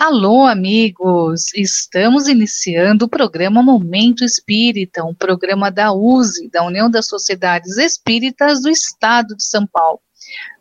Alô, 0.00 0.46
amigos! 0.46 1.52
Estamos 1.56 2.28
iniciando 2.28 3.06
o 3.06 3.08
programa 3.08 3.64
Momento 3.64 4.24
Espírita, 4.24 5.02
um 5.02 5.12
programa 5.12 5.72
da 5.72 5.92
USE, 5.92 6.48
da 6.50 6.62
União 6.62 6.88
das 6.88 7.08
Sociedades 7.08 7.76
Espíritas 7.78 8.62
do 8.62 8.70
Estado 8.70 9.34
de 9.34 9.42
São 9.42 9.66
Paulo. 9.66 9.98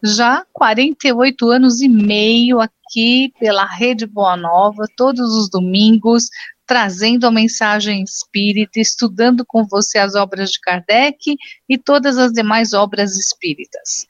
Já 0.04 0.44
48 0.52 1.52
anos 1.52 1.82
e 1.82 1.88
meio 1.88 2.60
aqui 2.60 3.32
pela 3.40 3.64
Rede 3.64 4.08
Boa 4.08 4.36
Nova, 4.36 4.88
todos 4.98 5.32
os 5.36 5.52
domingos, 5.52 6.30
trazendo 6.66 7.28
a 7.28 7.32
mensagem 7.32 8.02
espírita, 8.02 8.80
estudando 8.80 9.46
com 9.46 9.68
você 9.68 10.00
as 10.00 10.16
obras 10.16 10.50
de 10.50 10.60
Kardec 10.60 11.36
e 11.70 11.78
todas 11.78 12.18
as 12.18 12.32
demais 12.32 12.74
obras 12.74 13.16
espíritas. 13.16 14.08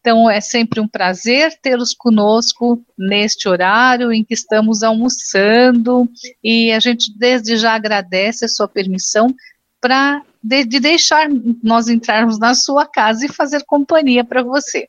Então, 0.00 0.30
é 0.30 0.40
sempre 0.40 0.80
um 0.80 0.88
prazer 0.88 1.58
tê-los 1.60 1.92
conosco 1.92 2.82
neste 2.96 3.46
horário 3.48 4.10
em 4.10 4.24
que 4.24 4.32
estamos 4.32 4.82
almoçando 4.82 6.08
e 6.42 6.72
a 6.72 6.80
gente 6.80 7.12
desde 7.18 7.58
já 7.58 7.74
agradece 7.74 8.46
a 8.46 8.48
sua 8.48 8.66
permissão 8.66 9.34
para 9.78 10.22
de, 10.42 10.64
de, 10.64 10.80
deixar 10.80 11.28
nós 11.62 11.86
entrarmos 11.88 12.38
na 12.38 12.54
sua 12.54 12.86
casa 12.86 13.26
e 13.26 13.32
fazer 13.32 13.62
companhia 13.66 14.24
para 14.24 14.42
você. 14.42 14.88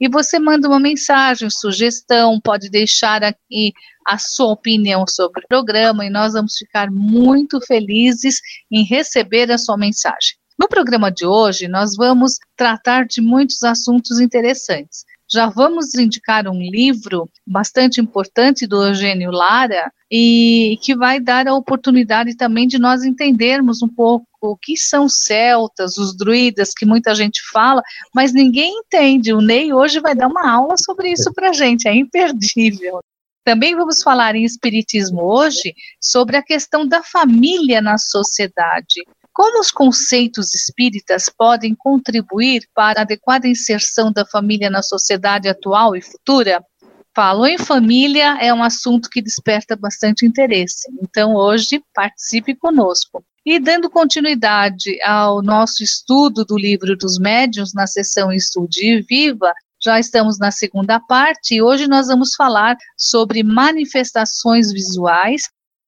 e 0.00 0.08
você 0.08 0.38
manda 0.38 0.68
uma 0.68 0.80
mensagem, 0.80 1.48
sugestão, 1.48 2.40
pode 2.40 2.68
deixar 2.68 3.22
aqui 3.22 3.72
a 4.06 4.18
sua 4.18 4.52
opinião 4.52 5.04
sobre 5.08 5.42
o 5.42 5.48
programa 5.48 6.04
e 6.04 6.10
nós 6.10 6.32
vamos 6.32 6.56
ficar 6.56 6.90
muito 6.90 7.60
felizes 7.60 8.40
em 8.70 8.84
receber 8.84 9.50
a 9.50 9.58
sua 9.58 9.76
mensagem. 9.76 10.36
No 10.58 10.68
programa 10.68 11.10
de 11.10 11.26
hoje, 11.26 11.66
nós 11.66 11.96
vamos 11.96 12.38
tratar 12.56 13.06
de 13.06 13.20
muitos 13.20 13.62
assuntos 13.62 14.20
interessantes. 14.20 15.04
Já 15.32 15.46
vamos 15.46 15.94
indicar 15.94 16.46
um 16.46 16.60
livro 16.60 17.26
bastante 17.46 18.00
importante 18.00 18.66
do 18.66 18.84
Eugênio 18.84 19.30
Lara 19.30 19.90
e 20.10 20.78
que 20.82 20.94
vai 20.94 21.18
dar 21.18 21.48
a 21.48 21.54
oportunidade 21.54 22.36
também 22.36 22.68
de 22.68 22.78
nós 22.78 23.02
entendermos 23.02 23.80
um 23.82 23.88
pouco 23.88 24.26
o 24.42 24.56
que 24.56 24.76
são 24.76 25.08
celtas, 25.08 25.96
os 25.96 26.14
druidas, 26.14 26.74
que 26.74 26.84
muita 26.84 27.14
gente 27.14 27.40
fala, 27.50 27.82
mas 28.14 28.34
ninguém 28.34 28.80
entende. 28.80 29.32
O 29.32 29.40
Ney 29.40 29.72
hoje 29.72 30.00
vai 30.00 30.14
dar 30.14 30.28
uma 30.28 30.50
aula 30.50 30.74
sobre 30.76 31.10
isso 31.10 31.32
para 31.32 31.52
gente, 31.54 31.88
é 31.88 31.94
imperdível. 31.94 33.00
Também 33.44 33.74
vamos 33.74 34.02
falar 34.02 34.36
em 34.36 34.44
Espiritismo 34.44 35.22
hoje 35.22 35.74
sobre 36.00 36.36
a 36.36 36.42
questão 36.42 36.86
da 36.86 37.02
família 37.02 37.80
na 37.80 37.98
sociedade. 37.98 39.02
Como 39.32 39.60
os 39.60 39.70
conceitos 39.70 40.54
espíritas 40.54 41.28
podem 41.28 41.74
contribuir 41.74 42.68
para 42.74 43.00
a 43.00 43.02
adequada 43.02 43.48
inserção 43.48 44.12
da 44.12 44.24
família 44.26 44.70
na 44.70 44.82
sociedade 44.82 45.48
atual 45.48 45.96
e 45.96 46.02
futura? 46.02 46.62
Falo 47.14 47.46
em 47.46 47.58
família 47.58 48.38
é 48.40 48.54
um 48.54 48.62
assunto 48.62 49.10
que 49.10 49.20
desperta 49.20 49.74
bastante 49.74 50.24
interesse. 50.24 50.88
Então, 51.02 51.34
hoje, 51.34 51.82
participe 51.92 52.54
conosco. 52.54 53.24
E 53.44 53.58
dando 53.58 53.90
continuidade 53.90 55.02
ao 55.02 55.42
nosso 55.42 55.82
estudo 55.82 56.44
do 56.44 56.56
livro 56.56 56.96
dos 56.96 57.18
médiuns 57.18 57.74
na 57.74 57.86
sessão 57.86 58.32
Estude 58.32 58.86
e 58.86 59.02
Viva, 59.02 59.52
já 59.84 59.98
estamos 59.98 60.38
na 60.38 60.50
segunda 60.50 61.00
parte 61.00 61.54
e 61.54 61.62
hoje 61.62 61.88
nós 61.88 62.06
vamos 62.06 62.34
falar 62.34 62.76
sobre 62.96 63.42
manifestações 63.42 64.72
visuais. 64.72 65.42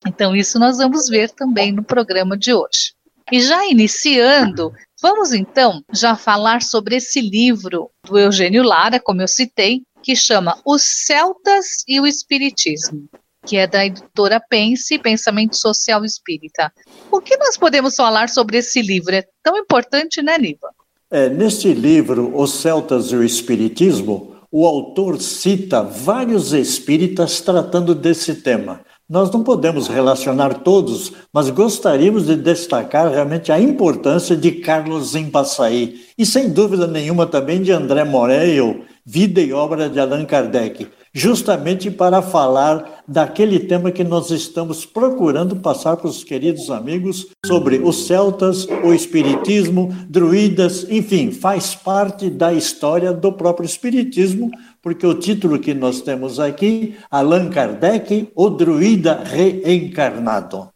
Então, 0.05 0.35
isso 0.35 0.59
nós 0.59 0.77
vamos 0.77 1.07
ver 1.07 1.31
também 1.31 1.71
no 1.71 1.83
programa 1.83 2.37
de 2.37 2.53
hoje. 2.53 2.93
E 3.31 3.41
já 3.41 3.65
iniciando, 3.65 4.71
vamos 5.01 5.33
então 5.33 5.83
já 5.91 6.15
falar 6.15 6.61
sobre 6.61 6.97
esse 6.97 7.21
livro 7.21 7.89
do 8.05 8.19
Eugênio 8.19 8.63
Lara, 8.63 8.99
como 8.99 9.21
eu 9.21 9.27
citei, 9.27 9.81
que 10.03 10.15
chama 10.15 10.59
Os 10.63 10.83
Celtas 10.83 11.83
e 11.87 11.99
o 11.99 12.05
Espiritismo, 12.05 13.09
que 13.47 13.57
é 13.57 13.65
da 13.65 13.83
editora 13.83 14.39
Pense, 14.39 14.99
Pensamento 14.99 15.55
Social 15.57 16.05
Espírita. 16.05 16.71
O 17.09 17.19
que 17.19 17.35
nós 17.37 17.57
podemos 17.57 17.95
falar 17.95 18.29
sobre 18.29 18.57
esse 18.57 18.81
livro? 18.81 19.15
É 19.15 19.23
tão 19.41 19.57
importante, 19.57 20.21
né, 20.21 20.37
Niva? 20.37 20.69
É, 21.15 21.29
neste 21.29 21.73
livro, 21.73 22.33
Os 22.35 22.55
Celtas 22.55 23.05
e 23.05 23.15
o 23.15 23.23
Espiritismo, 23.23 24.35
o 24.51 24.67
autor 24.67 25.21
cita 25.21 25.81
vários 25.81 26.51
espíritas 26.51 27.39
tratando 27.39 27.95
desse 27.95 28.35
tema. 28.35 28.81
Nós 29.09 29.31
não 29.31 29.41
podemos 29.41 29.87
relacionar 29.87 30.55
todos, 30.55 31.13
mas 31.31 31.49
gostaríamos 31.49 32.25
de 32.25 32.35
destacar 32.35 33.09
realmente 33.09 33.49
a 33.49 33.57
importância 33.57 34.35
de 34.35 34.51
Carlos 34.51 35.15
Impassaí 35.15 36.01
e, 36.17 36.25
sem 36.25 36.49
dúvida 36.49 36.85
nenhuma, 36.85 37.25
também 37.25 37.61
de 37.61 37.71
André 37.71 38.03
Morel, 38.03 38.81
Vida 39.05 39.39
e 39.39 39.53
Obra 39.53 39.89
de 39.89 39.97
Allan 40.01 40.25
Kardec, 40.25 40.85
justamente 41.15 41.89
para 41.89 42.21
falar 42.21 43.03
daquele 43.07 43.57
tema 43.57 43.89
que 43.89 44.03
nós 44.03 44.31
estamos 44.31 44.85
procurando 44.85 45.55
passar 45.55 45.95
para 45.95 46.09
os 46.09 46.25
queridos 46.25 46.69
amigos 46.69 47.27
sobre 47.45 47.77
os 47.77 48.05
celtas, 48.05 48.67
o 48.83 48.93
espiritismo, 48.93 49.95
druidas, 50.09 50.85
enfim, 50.89 51.31
faz 51.31 51.73
parte 51.73 52.29
da 52.29 52.51
história 52.51 53.13
do 53.13 53.31
próprio 53.31 53.65
espiritismo, 53.65 54.51
porque 54.81 55.07
o 55.07 55.13
título 55.13 55.57
que 55.57 55.73
nós 55.73 56.01
temos 56.01 56.37
aqui, 56.37 56.95
Allan 57.09 57.49
Kardec, 57.49 58.29
o 58.35 58.49
druida 58.49 59.23
reencarnado. 59.23 60.69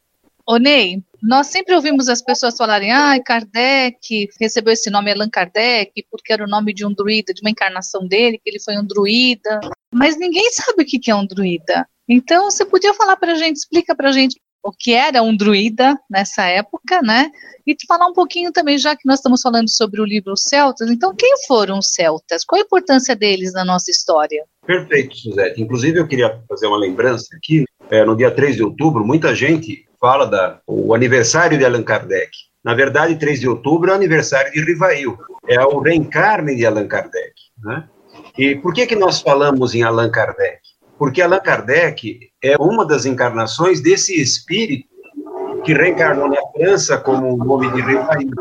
Ô 0.47 0.57
Ney, 0.57 1.03
nós 1.21 1.47
sempre 1.47 1.75
ouvimos 1.75 2.07
as 2.07 2.21
pessoas 2.21 2.55
falarem, 2.55 2.91
ah, 2.91 3.19
Kardec 3.23 4.29
recebeu 4.39 4.73
esse 4.73 4.89
nome 4.89 5.11
Allan 5.11 5.29
Kardec 5.29 5.91
porque 6.09 6.33
era 6.33 6.43
o 6.43 6.49
nome 6.49 6.73
de 6.73 6.85
um 6.85 6.93
druida, 6.93 7.33
de 7.33 7.41
uma 7.41 7.49
encarnação 7.49 8.07
dele, 8.07 8.39
que 8.43 8.49
ele 8.49 8.59
foi 8.59 8.77
um 8.77 8.85
druida, 8.85 9.59
mas 9.91 10.17
ninguém 10.17 10.51
sabe 10.51 10.83
o 10.83 10.85
que 10.85 11.09
é 11.09 11.15
um 11.15 11.25
druida. 11.25 11.87
Então, 12.07 12.49
você 12.49 12.65
podia 12.65 12.93
falar 12.93 13.15
para 13.17 13.33
a 13.33 13.35
gente, 13.35 13.57
explica 13.57 13.95
para 13.95 14.09
a 14.09 14.11
gente 14.11 14.39
o 14.63 14.71
que 14.71 14.93
era 14.93 15.21
um 15.21 15.35
druida 15.35 15.97
nessa 16.09 16.43
época, 16.45 17.01
né? 17.01 17.31
E 17.65 17.75
falar 17.87 18.07
um 18.07 18.13
pouquinho 18.13 18.51
também, 18.51 18.77
já 18.77 18.95
que 18.95 19.07
nós 19.07 19.19
estamos 19.19 19.41
falando 19.41 19.69
sobre 19.69 20.01
o 20.01 20.05
livro 20.05 20.35
Celtas, 20.35 20.89
então 20.89 21.15
quem 21.15 21.33
foram 21.47 21.79
os 21.79 21.93
celtas? 21.93 22.43
Qual 22.43 22.59
a 22.59 22.65
importância 22.65 23.15
deles 23.15 23.53
na 23.53 23.63
nossa 23.63 23.89
história? 23.89 24.43
Perfeito, 24.65 25.15
Suzete. 25.15 25.61
Inclusive, 25.61 25.99
eu 25.99 26.07
queria 26.07 26.41
fazer 26.47 26.67
uma 26.67 26.77
lembrança 26.77 27.27
aqui. 27.35 27.65
É, 27.89 28.05
no 28.05 28.15
dia 28.15 28.29
3 28.29 28.57
de 28.57 28.63
outubro, 28.63 29.05
muita 29.05 29.33
gente 29.33 29.85
fala 29.99 30.25
da 30.25 30.59
o 30.65 30.93
aniversário 30.93 31.57
de 31.57 31.65
Allan 31.65 31.83
Kardec. 31.83 32.31
Na 32.63 32.73
verdade, 32.73 33.17
3 33.17 33.39
de 33.39 33.47
outubro 33.47 33.89
é 33.89 33.93
o 33.93 33.95
aniversário 33.95 34.51
de 34.51 34.61
Rivail. 34.63 35.17
É 35.47 35.61
o 35.63 35.79
reencarne 35.79 36.55
de 36.55 36.65
Allan 36.65 36.87
Kardec. 36.87 37.33
Né? 37.63 37.87
E 38.37 38.55
por 38.55 38.73
que, 38.73 38.85
que 38.85 38.95
nós 38.95 39.21
falamos 39.21 39.73
em 39.73 39.83
Allan 39.83 40.11
Kardec? 40.11 40.59
Porque 40.97 41.21
Allan 41.21 41.39
Kardec 41.39 42.19
é 42.43 42.57
uma 42.57 42.85
das 42.85 43.05
encarnações 43.05 43.81
desse 43.81 44.19
espírito 44.21 44.87
que 45.63 45.73
reencarnou 45.73 46.29
na 46.29 46.41
França 46.53 46.97
como 46.97 47.33
o 47.33 47.37
nome 47.37 47.71
de 47.71 47.81
Rivail. 47.81 48.31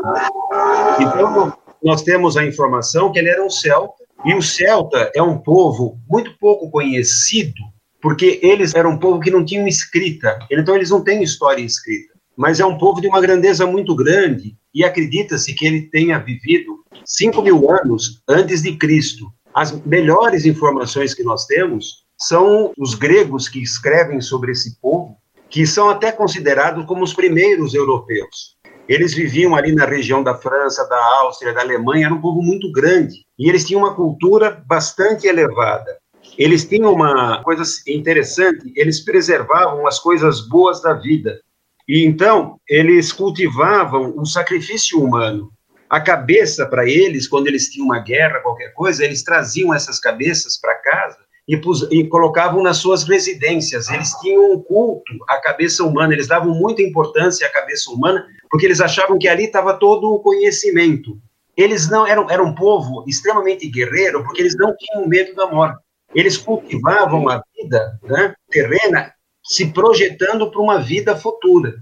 Então, 0.99 1.53
nós 1.83 2.01
temos 2.01 2.35
a 2.35 2.45
informação 2.45 3.11
que 3.11 3.19
ele 3.19 3.29
era 3.29 3.43
um 3.43 3.49
celta, 3.49 4.03
e 4.25 4.35
o 4.35 4.41
celta 4.41 5.11
é 5.15 5.21
um 5.21 5.37
povo 5.37 5.97
muito 6.09 6.37
pouco 6.37 6.69
conhecido, 6.69 7.61
porque 8.01 8.39
eles 8.41 8.73
eram 8.75 8.91
um 8.91 8.97
povo 8.97 9.19
que 9.19 9.31
não 9.31 9.43
tinham 9.43 9.67
escrita, 9.67 10.39
então 10.51 10.75
eles 10.75 10.89
não 10.89 11.03
têm 11.03 11.23
história 11.23 11.61
escrita, 11.61 12.13
mas 12.35 12.59
é 12.59 12.65
um 12.65 12.77
povo 12.77 13.01
de 13.01 13.07
uma 13.07 13.21
grandeza 13.21 13.65
muito 13.65 13.95
grande, 13.95 14.57
e 14.73 14.83
acredita-se 14.83 15.53
que 15.53 15.65
ele 15.65 15.89
tenha 15.89 16.19
vivido 16.19 16.79
5 17.03 17.41
mil 17.41 17.71
anos 17.71 18.21
antes 18.27 18.61
de 18.61 18.75
Cristo. 18.77 19.25
As 19.53 19.71
melhores 19.83 20.45
informações 20.45 21.13
que 21.13 21.23
nós 21.23 21.45
temos 21.45 22.05
são 22.17 22.71
os 22.77 22.93
gregos 22.93 23.47
que 23.49 23.61
escrevem 23.61 24.21
sobre 24.21 24.51
esse 24.51 24.79
povo, 24.79 25.17
que 25.49 25.65
são 25.65 25.89
até 25.89 26.11
considerados 26.11 26.85
como 26.85 27.03
os 27.03 27.13
primeiros 27.13 27.73
europeus. 27.73 28.57
Eles 28.87 29.13
viviam 29.13 29.55
ali 29.55 29.73
na 29.73 29.85
região 29.85 30.23
da 30.23 30.35
França, 30.35 30.87
da 30.87 30.97
Áustria, 31.21 31.53
da 31.53 31.61
Alemanha, 31.61 32.07
era 32.07 32.13
um 32.13 32.21
povo 32.21 32.41
muito 32.41 32.71
grande. 32.71 33.25
E 33.37 33.47
eles 33.47 33.63
tinham 33.63 33.81
uma 33.81 33.93
cultura 33.93 34.63
bastante 34.65 35.27
elevada. 35.27 35.98
Eles 36.39 36.63
tinham 36.63 36.93
uma 36.93 37.43
coisa 37.43 37.63
interessante, 37.85 38.71
eles 38.73 39.03
preservavam 39.03 39.85
as 39.85 39.99
coisas 39.99 40.39
boas 40.47 40.81
da 40.81 40.93
vida. 40.93 41.41
E 41.85 42.05
então, 42.05 42.57
eles 42.69 43.11
cultivavam 43.11 44.13
o 44.15 44.25
sacrifício 44.25 45.03
humano. 45.03 45.51
A 45.89 45.99
cabeça, 45.99 46.65
para 46.65 46.87
eles, 46.87 47.27
quando 47.27 47.47
eles 47.47 47.67
tinham 47.67 47.87
uma 47.87 47.99
guerra, 47.99 48.39
qualquer 48.39 48.71
coisa, 48.73 49.03
eles 49.03 49.21
traziam 49.21 49.73
essas 49.73 49.99
cabeças 49.99 50.57
para 50.57 50.75
casa 50.75 51.17
e, 51.45 51.57
pus, 51.57 51.85
e, 51.91 52.07
colocavam 52.07 52.63
nas 52.63 52.77
suas 52.77 53.03
residências. 53.03 53.89
Eles 53.89 54.13
tinham 54.21 54.53
um 54.53 54.63
culto 54.63 55.11
à 55.27 55.41
cabeça 55.41 55.83
humana, 55.83 56.13
eles 56.13 56.27
davam 56.27 56.53
muita 56.53 56.81
importância 56.81 57.45
à 57.45 57.51
cabeça 57.51 57.91
humana, 57.91 58.25
porque 58.49 58.65
eles 58.65 58.79
achavam 58.79 59.19
que 59.19 59.27
ali 59.27 59.43
estava 59.43 59.73
todo 59.73 60.09
o 60.09 60.19
conhecimento. 60.19 61.19
Eles 61.57 61.89
não 61.89 62.07
eram, 62.07 62.29
eram 62.29 62.45
um 62.45 62.55
povo 62.55 63.03
extremamente 63.05 63.67
guerreiro, 63.67 64.23
porque 64.23 64.41
eles 64.41 64.55
não 64.55 64.73
tinham 64.77 65.05
medo 65.05 65.35
da 65.35 65.45
morte. 65.47 65.88
Eles 66.13 66.37
cultivavam 66.37 67.29
a 67.29 67.43
vida 67.55 67.99
né, 68.03 68.33
terrena 68.49 69.13
se 69.43 69.71
projetando 69.71 70.49
para 70.49 70.61
uma 70.61 70.79
vida 70.79 71.15
futura. 71.15 71.75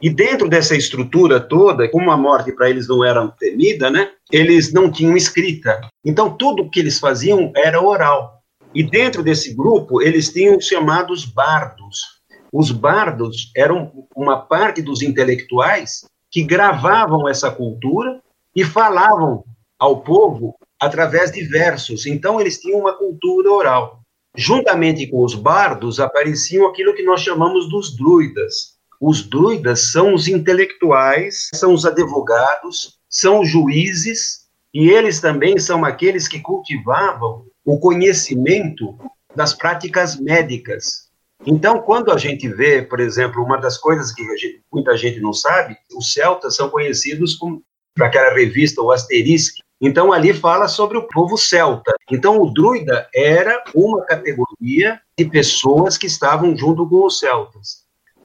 E 0.00 0.10
dentro 0.10 0.48
dessa 0.48 0.74
estrutura 0.74 1.38
toda, 1.38 1.88
como 1.88 2.10
a 2.10 2.16
morte 2.16 2.50
para 2.52 2.68
eles 2.68 2.88
não 2.88 3.04
era 3.04 3.26
temida, 3.38 3.90
né, 3.90 4.10
eles 4.32 4.72
não 4.72 4.90
tinham 4.90 5.16
escrita. 5.16 5.80
Então, 6.04 6.36
tudo 6.36 6.68
que 6.68 6.80
eles 6.80 6.98
faziam 6.98 7.52
era 7.54 7.80
oral. 7.80 8.42
E 8.74 8.82
dentro 8.82 9.22
desse 9.22 9.54
grupo, 9.54 10.02
eles 10.02 10.32
tinham 10.32 10.56
os 10.56 10.66
chamados 10.66 11.24
bardos. 11.24 12.20
Os 12.52 12.72
bardos 12.72 13.52
eram 13.56 13.92
uma 14.16 14.38
parte 14.38 14.82
dos 14.82 15.02
intelectuais 15.02 16.04
que 16.30 16.42
gravavam 16.42 17.28
essa 17.28 17.50
cultura 17.50 18.20
e 18.56 18.64
falavam 18.64 19.44
ao 19.78 20.00
povo 20.00 20.56
através 20.82 21.30
de 21.30 21.44
versos. 21.44 22.06
Então, 22.06 22.40
eles 22.40 22.60
tinham 22.60 22.80
uma 22.80 22.92
cultura 22.92 23.48
oral. 23.52 24.00
Juntamente 24.36 25.06
com 25.06 25.24
os 25.24 25.34
bardos, 25.34 26.00
apareciam 26.00 26.66
aquilo 26.66 26.92
que 26.92 27.04
nós 27.04 27.20
chamamos 27.20 27.68
dos 27.68 27.96
druidas. 27.96 28.72
Os 29.00 29.22
druidas 29.22 29.92
são 29.92 30.12
os 30.12 30.26
intelectuais, 30.26 31.50
são 31.54 31.72
os 31.72 31.86
advogados, 31.86 32.98
são 33.08 33.42
os 33.42 33.48
juízes, 33.48 34.48
e 34.74 34.90
eles 34.90 35.20
também 35.20 35.56
são 35.58 35.84
aqueles 35.84 36.26
que 36.26 36.40
cultivavam 36.40 37.44
o 37.64 37.78
conhecimento 37.78 38.98
das 39.36 39.54
práticas 39.54 40.18
médicas. 40.18 41.10
Então, 41.46 41.80
quando 41.80 42.10
a 42.10 42.18
gente 42.18 42.48
vê, 42.48 42.82
por 42.82 42.98
exemplo, 42.98 43.42
uma 43.42 43.56
das 43.56 43.78
coisas 43.78 44.12
que 44.12 44.24
gente, 44.36 44.62
muita 44.72 44.96
gente 44.96 45.20
não 45.20 45.32
sabe, 45.32 45.76
os 45.96 46.12
celtas 46.12 46.56
são 46.56 46.68
conhecidos 46.68 47.36
como 47.36 47.62
para 47.94 48.06
aquela 48.06 48.34
revista, 48.34 48.82
o 48.82 48.90
Asterisque. 48.90 49.62
Então, 49.84 50.12
ali 50.12 50.32
fala 50.32 50.68
sobre 50.68 50.96
o 50.96 51.08
povo 51.08 51.36
celta. 51.36 51.92
Então, 52.08 52.40
o 52.40 52.52
druida 52.52 53.08
era 53.12 53.64
uma 53.74 54.04
categoria 54.04 55.00
de 55.18 55.24
pessoas 55.24 55.98
que 55.98 56.06
estavam 56.06 56.56
junto 56.56 56.88
com 56.88 57.04
os 57.04 57.18
celtas. 57.18 57.82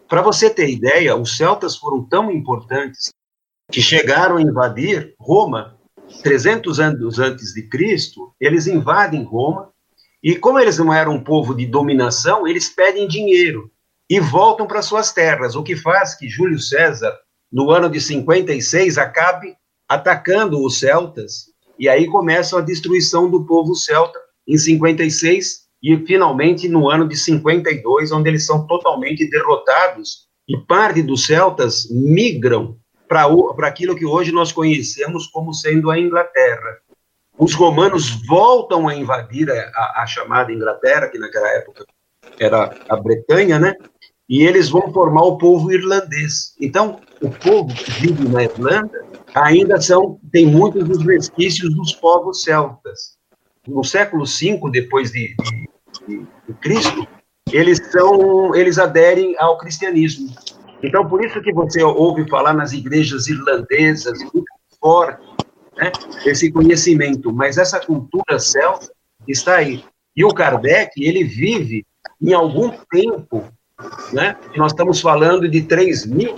Para 0.07 0.21
você 0.21 0.51
ter 0.51 0.69
ideia, 0.69 1.15
os 1.15 1.35
celtas 1.35 1.75
foram 1.75 2.03
tão 2.03 2.29
importantes 2.31 3.11
que 3.71 3.81
chegaram 3.81 4.37
a 4.37 4.41
invadir 4.41 5.15
Roma 5.19 5.77
300 6.23 6.79
anos 6.79 7.19
antes 7.19 7.53
de 7.53 7.63
Cristo, 7.63 8.33
eles 8.39 8.67
invadem 8.67 9.23
Roma, 9.23 9.69
e 10.23 10.35
como 10.35 10.59
eles 10.59 10.77
não 10.77 10.93
eram 10.93 11.13
um 11.13 11.23
povo 11.23 11.53
de 11.53 11.65
dominação, 11.65 12.47
eles 12.47 12.69
pedem 12.69 13.07
dinheiro 13.07 13.69
e 14.09 14.19
voltam 14.19 14.65
para 14.67 14.81
suas 14.81 15.11
terras, 15.11 15.55
o 15.55 15.63
que 15.63 15.75
faz 15.75 16.15
que 16.15 16.29
Júlio 16.29 16.59
César, 16.59 17.13
no 17.51 17.71
ano 17.71 17.89
de 17.89 17.99
56, 17.99 18.97
acabe 18.97 19.55
atacando 19.87 20.63
os 20.63 20.79
celtas, 20.79 21.45
e 21.79 21.87
aí 21.87 22.07
começa 22.07 22.57
a 22.57 22.61
destruição 22.61 23.29
do 23.29 23.45
povo 23.45 23.75
celta 23.75 24.19
em 24.47 24.57
56 24.57 25.67
e 25.81 25.97
finalmente 26.05 26.67
no 26.67 26.89
ano 26.89 27.07
de 27.07 27.15
52, 27.15 28.11
onde 28.11 28.29
eles 28.29 28.45
são 28.45 28.65
totalmente 28.65 29.29
derrotados 29.29 30.27
e 30.47 30.57
parte 30.57 31.03
dos 31.03 31.25
celtas 31.25 31.87
migram 31.89 32.77
para 33.07 33.67
aquilo 33.67 33.95
que 33.95 34.05
hoje 34.05 34.31
nós 34.31 34.51
conhecemos 34.51 35.27
como 35.27 35.53
sendo 35.53 35.89
a 35.91 35.99
Inglaterra. 35.99 36.77
Os 37.37 37.53
romanos 37.53 38.25
voltam 38.25 38.87
a 38.87 38.95
invadir 38.95 39.49
a, 39.51 40.01
a 40.01 40.07
chamada 40.07 40.51
Inglaterra, 40.51 41.07
que 41.07 41.19
naquela 41.19 41.47
época 41.49 41.85
era 42.39 42.75
a 42.89 42.95
Bretanha, 42.95 43.59
né? 43.59 43.75
E 44.29 44.43
eles 44.43 44.69
vão 44.69 44.91
formar 44.91 45.23
o 45.23 45.37
povo 45.37 45.71
irlandês. 45.71 46.53
Então, 46.59 46.99
o 47.21 47.29
povo 47.29 47.73
que 47.73 47.91
vive 47.91 48.27
na 48.27 48.43
Irlanda 48.43 49.05
ainda 49.33 49.79
são 49.79 50.19
tem 50.31 50.45
muitos 50.45 50.83
dos 50.87 51.05
resquícios 51.05 51.73
dos 51.73 51.93
povos 51.93 52.43
celtas. 52.43 53.17
No 53.65 53.83
século 53.83 54.25
V 54.25 54.59
depois 54.71 55.11
de, 55.11 55.35
de, 56.07 56.19
de 56.47 56.53
Cristo, 56.61 57.07
eles 57.51 57.79
são 57.91 58.53
eles 58.55 58.77
aderem 58.77 59.35
ao 59.39 59.57
cristianismo. 59.57 60.29
Então, 60.83 61.07
por 61.07 61.23
isso 61.23 61.41
que 61.41 61.53
você 61.53 61.81
ouve 61.83 62.29
falar 62.29 62.53
nas 62.53 62.71
igrejas 62.71 63.27
irlandesas, 63.27 64.19
muito 64.19 64.45
forte, 64.79 65.25
né, 65.77 65.91
esse 66.25 66.51
conhecimento, 66.51 67.33
mas 67.33 67.57
essa 67.57 67.79
cultura 67.79 68.39
celta 68.39 68.91
está 69.27 69.55
aí. 69.55 69.83
E 70.15 70.23
o 70.23 70.33
Kardec, 70.33 70.91
ele 70.97 71.23
vive 71.23 71.85
em 72.21 72.33
algum 72.33 72.71
tempo, 72.91 73.45
né, 74.11 74.35
nós 74.55 74.71
estamos 74.71 74.99
falando 74.99 75.47
de 75.47 75.61
3 75.63 76.05
mil 76.05 76.35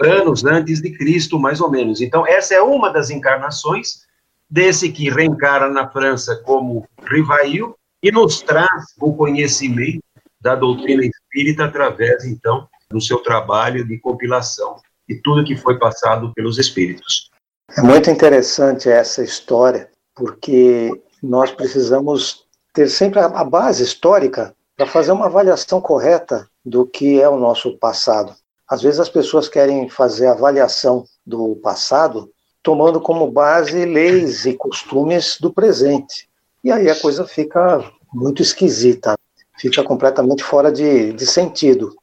anos 0.00 0.44
antes 0.44 0.80
de 0.80 0.90
Cristo, 0.96 1.38
mais 1.38 1.60
ou 1.60 1.70
menos. 1.70 2.00
Então, 2.00 2.26
essa 2.26 2.54
é 2.54 2.60
uma 2.60 2.90
das 2.90 3.10
encarnações 3.10 4.06
desse 4.48 4.90
que 4.90 5.10
reencarna 5.10 5.68
na 5.68 5.88
França 5.88 6.36
como 6.44 6.86
Rivail 7.10 7.74
e 8.02 8.12
nos 8.12 8.40
traz 8.40 8.94
o 9.00 9.12
conhecimento 9.14 10.02
da 10.40 10.54
doutrina 10.54 11.02
espírita 11.04 11.64
através, 11.64 12.24
então, 12.24 12.68
no 12.90 13.00
seu 13.00 13.18
trabalho 13.18 13.86
de 13.86 13.98
compilação 13.98 14.76
e 15.08 15.16
tudo 15.16 15.44
que 15.44 15.56
foi 15.56 15.78
passado 15.78 16.32
pelos 16.34 16.58
espíritos. 16.58 17.30
É 17.76 17.82
muito 17.82 18.10
interessante 18.10 18.88
essa 18.88 19.24
história, 19.24 19.90
porque 20.14 20.90
nós 21.22 21.50
precisamos 21.50 22.44
ter 22.72 22.88
sempre 22.88 23.18
a 23.18 23.44
base 23.44 23.82
histórica 23.82 24.54
para 24.76 24.86
fazer 24.86 25.10
uma 25.10 25.26
avaliação 25.26 25.80
correta 25.80 26.48
do 26.66 26.84
que 26.84 27.20
é 27.20 27.28
o 27.28 27.38
nosso 27.38 27.78
passado. 27.78 28.34
Às 28.68 28.82
vezes 28.82 28.98
as 28.98 29.08
pessoas 29.08 29.48
querem 29.48 29.88
fazer 29.88 30.26
avaliação 30.26 31.04
do 31.24 31.54
passado 31.62 32.28
tomando 32.60 33.00
como 33.00 33.30
base 33.30 33.84
leis 33.84 34.44
e 34.44 34.54
costumes 34.54 35.38
do 35.40 35.52
presente. 35.52 36.28
E 36.64 36.72
aí 36.72 36.90
a 36.90 36.98
coisa 36.98 37.24
fica 37.24 37.88
muito 38.12 38.42
esquisita, 38.42 39.16
fica 39.56 39.84
completamente 39.84 40.42
fora 40.42 40.72
de, 40.72 41.12
de 41.12 41.24
sentido. 41.24 41.94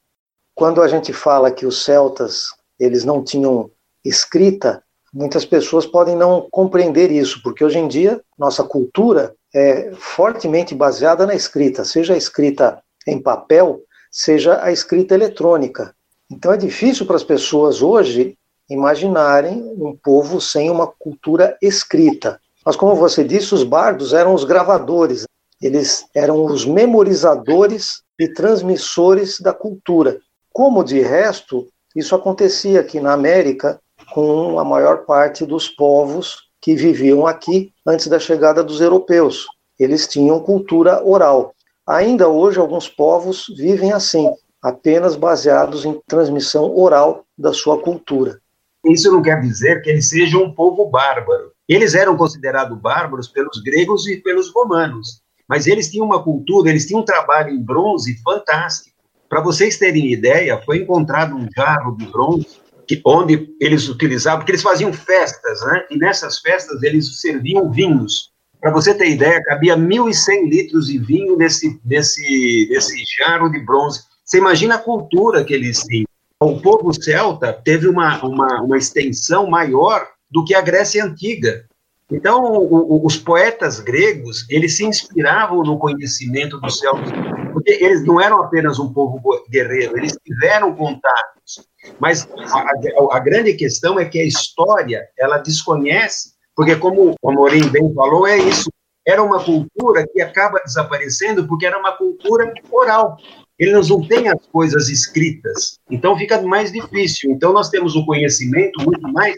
Quando 0.56 0.82
a 0.82 0.88
gente 0.88 1.12
fala 1.12 1.52
que 1.52 1.66
os 1.66 1.84
celtas 1.84 2.46
eles 2.80 3.04
não 3.04 3.22
tinham 3.22 3.70
escrita, 4.06 4.82
muitas 5.14 5.44
pessoas 5.44 5.86
podem 5.86 6.16
não 6.16 6.48
compreender 6.50 7.12
isso, 7.12 7.44
porque 7.44 7.66
hoje 7.66 7.80
em 7.80 7.88
dia 7.90 8.22
nossa 8.38 8.64
cultura 8.64 9.36
é 9.54 9.92
fortemente 9.98 10.74
baseada 10.74 11.28
na 11.28 11.36
escrita, 11.36 11.84
seja 11.84 12.14
a 12.14 12.18
escrita 12.18 12.82
em 13.06 13.22
papel, 13.22 13.82
seja 14.14 14.64
a 14.64 14.72
escrita 14.72 15.16
eletrônica. 15.16 15.96
Então 16.32 16.54
é 16.54 16.58
difícil 16.58 17.08
para 17.08 17.16
as 17.16 17.24
pessoas 17.24 17.82
hoje 17.82 18.38
imaginarem 18.70 19.58
um 19.76 19.98
povo 20.02 20.40
sem 20.40 20.70
uma 20.70 20.86
cultura 20.86 21.58
escrita. 21.60 22.40
Mas 22.64 22.76
como 22.76 22.96
você 22.96 23.24
disse, 23.24 23.56
os 23.56 23.64
bardos 23.64 24.14
eram 24.14 24.36
os 24.36 24.44
gravadores, 24.44 25.26
eles 25.60 26.06
eram 26.16 26.46
os 26.46 26.64
memorizadores 26.64 28.04
e 28.20 28.32
transmissores 28.32 29.40
da 29.40 29.52
cultura. 29.52 30.20
Como 30.52 30.84
de 30.84 31.00
resto, 31.02 31.68
isso 31.96 32.16
acontecia 32.16 32.82
aqui 32.82 33.00
na 33.00 33.14
América 33.14 33.80
com 34.14 34.60
a 34.60 34.64
maior 34.64 35.06
parte 35.06 35.46
dos 35.46 35.68
povos 35.68 36.44
que 36.62 36.76
viviam 36.76 37.26
aqui 37.26 37.74
antes 37.86 38.08
da 38.08 38.20
chegada 38.20 38.64
dos 38.64 38.80
europeus. 38.80 39.46
Eles 39.78 40.08
tinham 40.08 40.40
cultura 40.40 41.04
oral. 41.04 41.54
Ainda 41.88 42.30
hoje, 42.30 42.60
alguns 42.60 42.88
povos 42.88 43.48
vivem 43.58 43.92
assim, 43.92 44.32
apenas 44.62 45.18
baseados 45.18 45.84
em 45.84 46.00
transmissão 46.08 46.74
oral 46.74 47.26
da 47.38 47.52
sua 47.52 47.82
cultura. 47.82 48.40
Isso 48.86 49.12
não 49.12 49.22
quer 49.22 49.42
dizer 49.42 49.82
que 49.82 49.90
eles 49.90 50.08
sejam 50.10 50.44
um 50.44 50.54
povo 50.54 50.86
bárbaro. 50.90 51.52
Eles 51.68 51.94
eram 51.94 52.16
considerados 52.16 52.78
bárbaros 52.80 53.28
pelos 53.28 53.62
gregos 53.62 54.08
e 54.08 54.18
pelos 54.18 54.50
romanos, 54.54 55.22
mas 55.48 55.68
eles 55.68 55.90
tinham 55.90 56.06
uma 56.06 56.24
cultura, 56.24 56.70
eles 56.70 56.86
tinham 56.86 57.02
um 57.02 57.06
trabalho 57.06 57.50
em 57.50 57.62
bronze 57.62 58.22
fantástico. 58.22 58.96
Para 59.30 59.42
vocês 59.42 59.78
terem 59.78 60.12
ideia, 60.12 60.62
foi 60.62 60.80
encontrado 60.80 61.36
um 61.36 61.48
jarro 61.56 61.98
de 61.98 62.06
bronze 62.06 62.48
que, 62.88 63.02
onde 63.06 63.56
eles 63.60 63.88
utilizavam, 63.88 64.40
porque 64.40 64.52
eles 64.52 64.62
faziam 64.62 64.92
festas, 64.92 65.62
né? 65.66 65.86
E 65.90 65.98
nessas 65.98 66.40
festas 66.40 66.84
eles 66.84 67.20
serviam 67.20 67.72
vinhos. 67.72 68.33
Para 68.64 68.72
você 68.72 68.94
ter 68.94 69.10
ideia, 69.10 69.44
cabia 69.44 69.76
1.100 69.76 70.50
litros 70.50 70.88
de 70.88 70.98
vinho 70.98 71.36
nesse, 71.36 71.82
nesse, 71.84 72.70
nesse 72.72 72.96
jarro 73.20 73.50
de 73.50 73.60
bronze. 73.60 74.04
Você 74.24 74.38
imagina 74.38 74.76
a 74.76 74.80
cultura 74.80 75.44
que 75.44 75.54
eles 75.54 75.84
tinham. 75.84 76.08
o 76.40 76.62
povo 76.62 76.94
celta 76.94 77.52
teve 77.52 77.90
uma, 77.90 78.24
uma, 78.24 78.62
uma 78.62 78.78
extensão 78.78 79.50
maior 79.50 80.08
do 80.32 80.46
que 80.46 80.56
a 80.56 80.62
Grécia 80.62 81.04
Antiga. 81.04 81.66
Então, 82.10 82.42
o, 82.42 83.02
o, 83.02 83.06
os 83.06 83.18
poetas 83.18 83.82
gregos, 83.82 84.46
eles 84.50 84.78
se 84.78 84.86
inspiravam 84.86 85.62
no 85.62 85.78
conhecimento 85.78 86.58
dos 86.62 86.80
celtas, 86.80 87.12
porque 87.52 87.72
eles 87.72 88.06
não 88.06 88.22
eram 88.22 88.42
apenas 88.44 88.80
um 88.80 88.94
povo 88.94 89.20
guerreiro, 89.50 89.98
eles 89.98 90.18
tiveram 90.26 90.74
contatos. 90.74 91.68
Mas 92.00 92.26
a, 92.32 92.60
a, 92.60 93.18
a 93.18 93.20
grande 93.20 93.56
questão 93.56 94.00
é 94.00 94.06
que 94.06 94.22
a 94.22 94.26
história, 94.26 95.06
ela 95.20 95.38
desconhece, 95.38 96.33
porque 96.56 96.76
como 96.76 97.16
o 97.22 97.30
Amorim 97.30 97.68
bem 97.70 97.94
falou, 97.94 98.28
é 98.28 98.38
isso, 98.38 98.70
era 99.06 99.22
uma 99.22 99.44
cultura 99.44 100.08
que 100.08 100.22
acaba 100.22 100.60
desaparecendo 100.66 101.48
porque 101.48 101.66
era 101.66 101.78
uma 101.78 101.92
cultura 101.94 102.54
oral. 102.72 103.18
Eles 103.60 103.90
não 103.90 104.06
têm 104.08 104.30
as 104.30 104.46
coisas 104.48 104.90
escritas, 104.90 105.78
então 105.90 106.18
fica 106.18 106.42
mais 106.42 106.72
difícil. 106.72 107.32
Então 107.32 107.54
nós 107.54 107.70
temos 107.70 107.96
o 107.96 108.06
conhecimento 108.06 108.82
muito 108.84 109.08
mais 109.12 109.36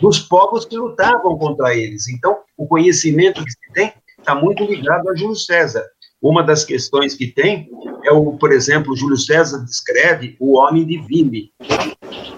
dos 0.00 0.20
povos 0.20 0.64
que 0.64 0.76
lutavam 0.76 1.36
contra 1.36 1.74
eles. 1.74 2.08
Então 2.08 2.38
o 2.56 2.66
conhecimento 2.66 3.44
que 3.44 3.50
se 3.50 3.72
tem 3.74 3.92
está 4.18 4.34
muito 4.34 4.64
ligado 4.64 5.08
a 5.08 5.14
Júlio 5.14 5.36
César. 5.36 5.84
Uma 6.20 6.42
das 6.42 6.64
questões 6.64 7.14
que 7.14 7.28
tem 7.28 7.70
é 8.04 8.10
o, 8.10 8.32
por 8.36 8.52
exemplo, 8.52 8.96
Júlio 8.96 9.16
César 9.16 9.58
descreve 9.58 10.36
o 10.40 10.56
homem 10.56 10.84
divino. 10.84 11.32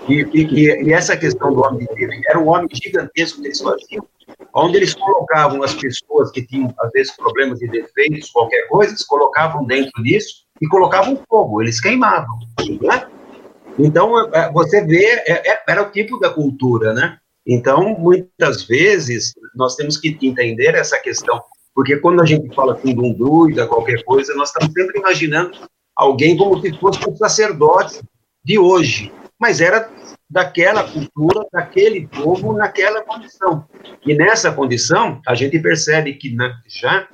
E, 0.09 0.27
e, 0.35 0.89
e 0.89 0.93
essa 0.93 1.17
questão 1.17 1.55
do 1.55 1.63
homem 1.63 1.87
divino 1.87 2.13
era 2.29 2.39
um 2.39 2.49
homem 2.49 2.69
gigantesco 2.73 3.41
que 3.41 3.49
eles 3.49 3.61
faziam, 3.61 4.07
onde 4.55 4.77
eles 4.77 4.95
colocavam 4.95 5.63
as 5.63 5.75
pessoas 5.75 6.31
que 6.31 6.47
tinham, 6.47 6.73
às 6.81 6.91
vezes, 6.91 7.17
problemas 7.17 7.59
de 7.59 7.69
defeitos, 7.69 8.31
qualquer 8.31 8.67
coisa, 8.69 8.93
eles 8.93 9.05
colocavam 9.05 9.65
dentro 9.65 10.03
disso 10.03 10.45
e 10.61 10.67
colocavam 10.69 11.21
fogo, 11.29 11.63
eles 11.63 11.81
queimavam. 11.81 12.39
Né? 12.83 13.07
Então, 13.79 14.19
é, 14.19 14.39
é, 14.39 14.53
você 14.53 14.85
vê, 14.85 15.07
é, 15.27 15.63
era 15.69 15.83
o 15.83 15.91
tipo 15.91 16.19
da 16.19 16.31
cultura, 16.31 16.93
né? 16.93 17.19
Então, 17.47 17.97
muitas 17.99 18.65
vezes, 18.65 19.33
nós 19.55 19.75
temos 19.75 19.97
que 19.97 20.19
entender 20.23 20.75
essa 20.75 20.99
questão, 20.99 21.43
porque 21.75 21.97
quando 21.97 22.21
a 22.21 22.27
gente 22.27 22.55
fala 22.55 22.75
assim 22.75 22.95
de 22.95 23.01
um 23.01 23.13
druida, 23.13 23.67
qualquer 23.67 24.05
coisa, 24.05 24.35
nós 24.35 24.49
estamos 24.49 24.73
sempre 24.73 24.99
imaginando 24.99 25.59
alguém 25.97 26.37
como 26.37 26.61
se 26.61 26.73
fosse 26.79 26.99
um 27.09 27.17
sacerdote 27.17 28.01
de 28.45 28.59
hoje, 28.59 29.13
mas 29.39 29.61
era 29.61 29.91
daquela 30.31 30.85
cultura, 30.85 31.45
daquele 31.53 32.07
povo, 32.07 32.53
naquela 32.53 33.03
condição. 33.03 33.67
E 34.07 34.15
nessa 34.15 34.53
condição, 34.53 35.21
a 35.27 35.35
gente 35.35 35.59
percebe 35.59 36.15
que 36.15 36.33
na, 36.35 36.57
já 36.69 37.09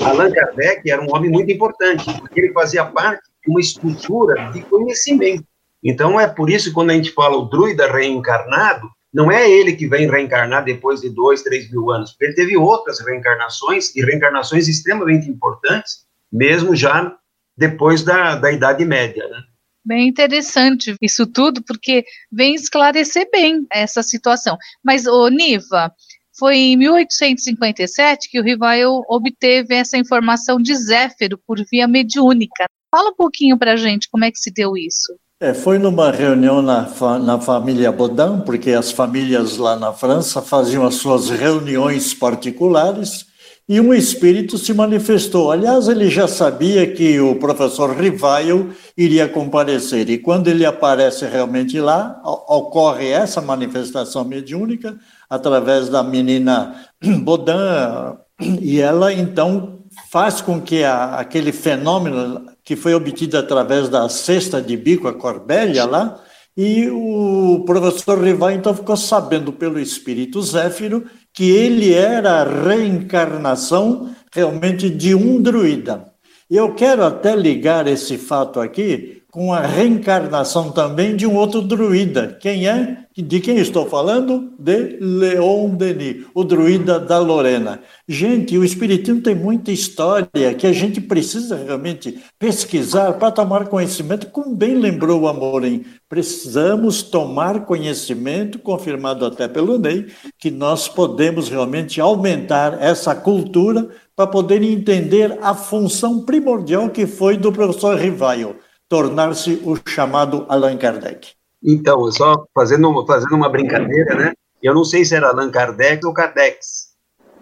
Allan 0.00 0.32
Kardec 0.32 0.90
era 0.90 1.02
um 1.02 1.14
homem 1.14 1.30
muito 1.30 1.52
importante, 1.52 2.04
porque 2.18 2.40
ele 2.40 2.52
fazia 2.52 2.86
parte 2.86 3.22
de 3.44 3.50
uma 3.50 3.60
estrutura 3.60 4.50
de 4.52 4.62
conhecimento. 4.62 5.44
Então, 5.84 6.18
é 6.18 6.26
por 6.26 6.48
isso 6.48 6.70
que 6.70 6.74
quando 6.74 6.90
a 6.90 6.94
gente 6.94 7.12
fala 7.12 7.36
o 7.36 7.44
druida 7.44 7.92
reencarnado, 7.92 8.88
não 9.12 9.30
é 9.30 9.48
ele 9.48 9.74
que 9.74 9.86
vem 9.86 10.10
reencarnar 10.10 10.64
depois 10.64 11.00
de 11.00 11.10
dois, 11.10 11.42
três 11.42 11.70
mil 11.70 11.90
anos. 11.90 12.16
Ele 12.20 12.34
teve 12.34 12.56
outras 12.56 13.00
reencarnações, 13.00 13.94
e 13.94 14.02
reencarnações 14.02 14.68
extremamente 14.68 15.28
importantes, 15.28 16.06
mesmo 16.32 16.74
já 16.74 17.14
depois 17.56 18.02
da, 18.02 18.36
da 18.36 18.50
Idade 18.50 18.84
Média, 18.84 19.26
né? 19.28 19.42
Bem 19.88 20.06
interessante 20.06 20.94
isso 21.00 21.26
tudo, 21.26 21.64
porque 21.64 22.04
vem 22.30 22.54
esclarecer 22.54 23.26
bem 23.32 23.66
essa 23.72 24.02
situação. 24.02 24.58
Mas, 24.84 25.06
ô 25.06 25.28
Niva, 25.28 25.90
foi 26.38 26.58
em 26.58 26.76
1857 26.76 28.28
que 28.30 28.38
o 28.38 28.42
Rivail 28.42 29.00
obteve 29.08 29.74
essa 29.74 29.96
informação 29.96 30.60
de 30.60 30.74
Zéfiro 30.74 31.40
por 31.46 31.56
via 31.72 31.88
mediúnica. 31.88 32.66
Fala 32.94 33.08
um 33.08 33.14
pouquinho 33.14 33.56
para 33.56 33.72
a 33.72 33.76
gente 33.76 34.10
como 34.10 34.26
é 34.26 34.30
que 34.30 34.38
se 34.38 34.52
deu 34.52 34.76
isso. 34.76 35.16
É, 35.40 35.54
foi 35.54 35.78
numa 35.78 36.12
reunião 36.12 36.60
na, 36.60 36.86
na 37.20 37.40
família 37.40 37.90
Baudin, 37.90 38.42
porque 38.44 38.72
as 38.72 38.92
famílias 38.92 39.56
lá 39.56 39.74
na 39.74 39.94
França 39.94 40.42
faziam 40.42 40.84
as 40.84 40.96
suas 40.96 41.30
reuniões 41.30 42.12
particulares 42.12 43.24
e 43.68 43.78
um 43.80 43.92
espírito 43.92 44.56
se 44.56 44.72
manifestou. 44.72 45.52
Aliás, 45.52 45.88
ele 45.88 46.08
já 46.08 46.26
sabia 46.26 46.90
que 46.90 47.20
o 47.20 47.34
professor 47.36 47.94
Rivaio 47.94 48.72
iria 48.96 49.28
comparecer, 49.28 50.08
e 50.08 50.16
quando 50.16 50.48
ele 50.48 50.64
aparece 50.64 51.26
realmente 51.26 51.78
lá, 51.78 52.20
ocorre 52.24 53.08
essa 53.08 53.42
manifestação 53.42 54.24
mediúnica 54.24 54.96
através 55.28 55.90
da 55.90 56.02
menina 56.02 56.86
Baudin, 57.22 58.16
e 58.62 58.80
ela 58.80 59.12
então 59.12 59.80
faz 60.10 60.40
com 60.40 60.60
que 60.60 60.82
a, 60.82 61.16
aquele 61.16 61.52
fenômeno 61.52 62.46
que 62.64 62.74
foi 62.74 62.94
obtido 62.94 63.36
através 63.36 63.88
da 63.88 64.08
cesta 64.08 64.62
de 64.62 64.76
bico, 64.76 65.08
a 65.08 65.12
corbélia 65.12 65.84
lá, 65.84 66.18
e 66.56 66.88
o 66.90 67.62
professor 67.66 68.20
Rivaio 68.20 68.58
então 68.58 68.74
ficou 68.74 68.96
sabendo 68.96 69.52
pelo 69.52 69.78
espírito 69.78 70.42
Zéfiro 70.42 71.04
que 71.38 71.48
ele 71.48 71.94
era 71.94 72.40
a 72.40 72.44
reencarnação 72.44 74.10
realmente 74.32 74.90
de 74.90 75.14
um 75.14 75.40
druida. 75.40 76.12
Eu 76.50 76.74
quero 76.74 77.04
até 77.04 77.36
ligar 77.36 77.86
esse 77.86 78.18
fato 78.18 78.58
aqui 78.58 79.17
com 79.30 79.52
a 79.52 79.60
reencarnação 79.60 80.72
também 80.72 81.14
de 81.14 81.26
um 81.26 81.36
outro 81.36 81.60
druida. 81.60 82.38
Quem 82.40 82.66
é? 82.66 83.04
De 83.14 83.40
quem 83.40 83.58
estou 83.58 83.86
falando? 83.86 84.54
De 84.58 84.96
Leon 85.00 85.74
Denis, 85.74 86.24
o 86.34 86.42
druida 86.42 86.98
da 86.98 87.18
Lorena. 87.18 87.80
Gente, 88.08 88.56
o 88.56 88.64
Espiritismo 88.64 89.20
tem 89.20 89.34
muita 89.34 89.70
história 89.70 90.54
que 90.56 90.66
a 90.66 90.72
gente 90.72 90.98
precisa 90.98 91.56
realmente 91.56 92.18
pesquisar 92.38 93.14
para 93.14 93.30
tomar 93.30 93.68
conhecimento, 93.68 94.28
como 94.28 94.54
bem 94.54 94.74
lembrou 94.76 95.20
o 95.20 95.28
Amorim. 95.28 95.84
Precisamos 96.08 97.02
tomar 97.02 97.66
conhecimento, 97.66 98.58
confirmado 98.58 99.26
até 99.26 99.46
pelo 99.46 99.78
Ney, 99.78 100.06
que 100.38 100.50
nós 100.50 100.88
podemos 100.88 101.50
realmente 101.50 102.00
aumentar 102.00 102.78
essa 102.80 103.14
cultura 103.14 103.88
para 104.16 104.26
poder 104.26 104.62
entender 104.62 105.36
a 105.42 105.54
função 105.54 106.24
primordial 106.24 106.88
que 106.88 107.06
foi 107.06 107.36
do 107.36 107.52
professor 107.52 107.98
Rivaio 107.98 108.56
tornar-se 108.88 109.60
o 109.64 109.76
chamado 109.88 110.46
Allan 110.48 110.76
Kardec? 110.76 111.32
Então, 111.62 112.10
só 112.10 112.46
fazendo, 112.54 113.04
fazendo 113.06 113.34
uma 113.34 113.48
brincadeira, 113.48 114.14
né? 114.14 114.32
Eu 114.62 114.74
não 114.74 114.84
sei 114.84 115.04
se 115.04 115.14
era 115.14 115.28
Allan 115.28 115.50
Kardec 115.50 116.04
ou 116.06 116.12
Kardex, 116.12 116.88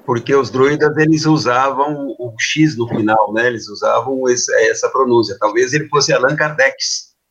porque 0.04 0.34
os 0.34 0.50
druidas 0.50 0.96
eles 0.96 1.24
usavam 1.24 2.14
o, 2.18 2.34
X 2.38 2.76
no 2.76 2.88
final, 2.88 3.32
né? 3.32 3.46
Eles 3.46 3.68
usavam 3.68 4.28
esse, 4.28 4.52
essa 4.68 4.88
pronúncia. 4.88 5.36
Talvez 5.38 5.72
ele 5.72 5.88
fosse 5.88 6.12
Allan 6.12 6.36
Kardec. 6.36 6.76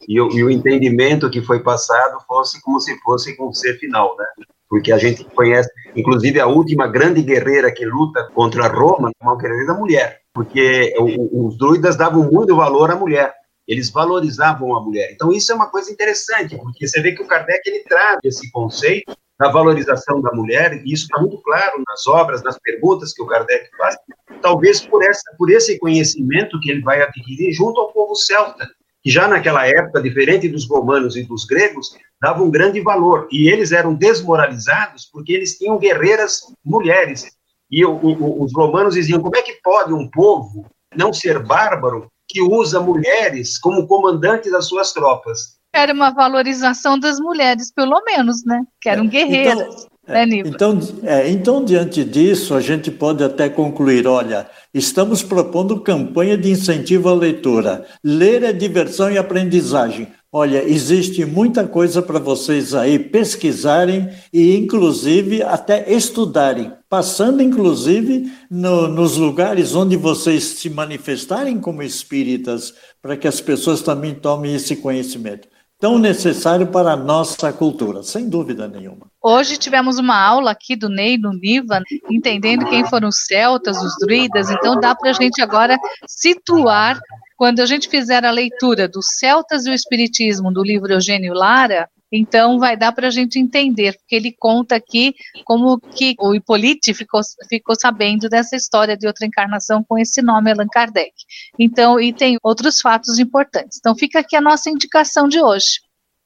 E, 0.07 0.15
e, 0.15 0.43
o 0.43 0.50
entendimento 0.50 1.29
que 1.29 1.41
foi 1.41 1.62
passado 1.62 2.19
fosse 2.27 2.62
como 2.62 2.79
se 2.79 2.98
fosse 3.00 3.36
com 3.36 3.51
C 3.53 3.74
final, 3.75 4.15
né? 4.17 4.25
Porque 4.67 4.91
a 4.91 4.98
gente 4.98 5.24
conhece, 5.24 5.69
inclusive 5.95 6.39
a 6.39 6.48
última 6.48 6.88
grande 6.88 7.22
guerreira 7.22 7.72
que 7.72 7.86
luta 7.86 8.29
contra 8.34 8.67
Roma, 8.67 9.10
é 9.10 9.24
uma 9.24 9.38
guerreira 9.38 9.74
mulher, 9.74 10.22
porque 10.34 10.93
os 11.00 11.57
druidas 11.57 11.95
davam 11.95 12.29
muito 12.29 12.55
valor 12.55 12.91
à 12.91 12.95
mulher 12.95 13.34
eles 13.67 13.89
valorizavam 13.89 14.75
a 14.75 14.81
mulher. 14.81 15.12
Então, 15.12 15.31
isso 15.31 15.51
é 15.51 15.55
uma 15.55 15.69
coisa 15.69 15.91
interessante, 15.91 16.57
porque 16.57 16.88
você 16.88 17.01
vê 17.01 17.13
que 17.13 17.22
o 17.22 17.27
Kardec 17.27 17.62
ele 17.65 17.84
traz 17.84 18.19
esse 18.24 18.51
conceito 18.51 19.15
da 19.39 19.50
valorização 19.50 20.22
da 20.22 20.31
mulher, 20.31 20.81
e 20.86 20.93
isso 20.93 21.03
está 21.03 21.19
muito 21.19 21.38
claro 21.41 21.84
nas 21.88 22.07
obras, 22.07 22.41
nas 22.41 22.57
perguntas 22.60 23.13
que 23.13 23.22
o 23.22 23.25
Kardec 23.25 23.69
faz, 23.77 23.98
talvez 24.41 24.86
por, 24.86 25.03
essa, 25.03 25.36
por 25.38 25.51
esse 25.51 25.77
conhecimento 25.77 26.60
que 26.62 26.72
ele 26.72 26.81
vai 26.81 27.01
adquirir 27.01 27.51
junto 27.51 27.79
ao 27.81 27.91
povo 27.91 28.15
celta, 28.15 28.65
que 29.03 29.12
já 29.12 29.27
naquela 29.27 29.67
época, 29.67 30.01
diferente 30.01 30.48
dos 30.48 30.67
romanos 30.67 31.17
e 31.17 31.24
dos 31.24 31.45
gregos, 31.45 31.95
davam 32.22 32.45
um 32.45 32.51
grande 32.51 32.79
valor, 32.79 33.27
e 33.29 33.50
eles 33.50 33.72
eram 33.72 33.93
desmoralizados 33.93 35.10
porque 35.12 35.34
eles 35.34 35.57
tinham 35.57 35.77
guerreiras 35.77 36.41
mulheres, 36.63 37.25
e 37.69 37.84
o, 37.84 37.93
o, 37.93 38.43
os 38.43 38.53
romanos 38.53 38.93
diziam, 38.93 39.22
como 39.22 39.36
é 39.36 39.41
que 39.41 39.60
pode 39.62 39.93
um 39.93 40.10
povo 40.10 40.65
não 40.95 41.12
ser 41.12 41.39
bárbaro 41.39 42.10
que 42.27 42.41
usa 42.41 42.79
mulheres 42.79 43.58
como 43.58 43.88
comandantes 43.88 44.51
das 44.51 44.67
suas 44.67 44.94
tropas. 44.94 45.55
Era 45.74 45.94
uma 45.94 46.10
valorização 46.10 46.98
das 46.98 47.20
mulheres, 47.20 47.72
pelo 47.72 48.01
menos, 48.05 48.46
né? 48.46 48.63
Que 48.82 48.89
eram 48.89 49.05
é, 49.05 49.08
guerreiras. 49.08 49.58
Então, 49.58 49.96
né, 50.08 50.22
é, 50.22 50.48
então, 50.48 50.79
é, 51.03 51.29
então, 51.29 51.65
diante 51.65 52.03
disso, 52.03 52.53
a 52.53 52.62
gente 52.62 52.89
pode 52.91 53.24
até 53.24 53.50
concluir: 53.50 54.08
olha, 54.08 54.48
estamos 54.74 55.22
propondo 55.24 55.82
campanha 55.82 56.38
de 56.38 56.51
incentivo 56.51 57.10
à 57.10 57.13
leitura. 57.13 57.86
Ler 58.03 58.44
é 58.44 58.53
diversão 58.53 59.12
e 59.12 59.17
aprendizagem. 59.17 60.08
Olha, 60.32 60.63
existe 60.63 61.24
muita 61.25 61.65
coisa 61.65 62.01
para 62.01 62.20
vocês 62.20 62.75
aí 62.75 63.00
pesquisarem 63.00 64.10
e, 64.34 64.58
inclusive, 64.58 65.41
até 65.41 65.89
estudarem, 65.91 66.74
passando, 66.95 67.43
inclusive, 67.43 68.31
no, 68.49 68.87
nos 68.87 69.17
lugares 69.17 69.75
onde 69.75 69.97
vocês 69.97 70.45
se 70.45 70.69
manifestarem 70.69 71.59
como 71.59 71.83
espíritas, 71.83 72.73
para 73.01 73.17
que 73.17 73.27
as 73.27 73.41
pessoas 73.41 73.81
também 73.81 74.15
tomem 74.15 74.55
esse 74.55 74.77
conhecimento. 74.77 75.45
tão 75.77 75.99
necessário 75.99 76.67
para 76.67 76.93
a 76.93 76.95
nossa 76.95 77.51
cultura, 77.51 78.01
sem 78.01 78.29
dúvida 78.29 78.65
nenhuma. 78.65 79.07
Hoje 79.21 79.57
tivemos 79.57 79.99
uma 79.99 80.17
aula 80.17 80.51
aqui 80.51 80.73
do 80.73 80.87
Ney, 80.87 81.17
no 81.17 81.33
Niva, 81.33 81.81
entendendo 82.09 82.65
quem 82.69 82.85
foram 82.85 83.09
os 83.09 83.25
celtas, 83.25 83.75
os 83.83 83.93
druidas, 83.99 84.49
então 84.49 84.79
dá 84.79 84.95
para 84.95 85.09
a 85.09 85.13
gente 85.13 85.41
agora 85.41 85.77
situar, 86.07 86.97
quando 87.35 87.59
a 87.59 87.65
gente 87.65 87.89
fizer 87.89 88.23
a 88.23 88.31
leitura 88.31 88.87
dos 88.87 89.07
celtas 89.17 89.65
e 89.65 89.69
o 89.69 89.73
espiritismo 89.73 90.49
do 90.49 90.63
livro 90.63 90.93
Eugênio 90.93 91.33
Lara, 91.33 91.89
então, 92.12 92.59
vai 92.59 92.77
dar 92.77 92.91
para 92.91 93.07
a 93.07 93.12
gente 93.12 93.39
entender, 93.39 93.97
porque 93.97 94.15
ele 94.15 94.31
conta 94.31 94.75
aqui 94.75 95.15
como 95.43 95.79
que 95.79 96.15
o 96.19 96.35
Hippolyte 96.35 96.93
ficou, 96.93 97.21
ficou 97.50 97.75
sabendo 97.75 98.29
dessa 98.29 98.55
história 98.55 98.95
de 98.95 99.07
outra 99.07 99.25
encarnação 99.25 99.83
com 99.83 99.97
esse 99.97 100.21
nome, 100.21 100.51
Allan 100.51 100.67
Kardec. 100.67 101.13
Então, 101.57 102.00
e 102.00 102.13
tem 102.13 102.38
outros 102.43 102.79
fatos 102.79 103.19
importantes. 103.19 103.79
Então, 103.79 103.95
fica 103.95 104.19
aqui 104.19 104.35
a 104.35 104.41
nossa 104.41 104.69
indicação 104.69 105.27
de 105.27 105.41
hoje. 105.41 105.81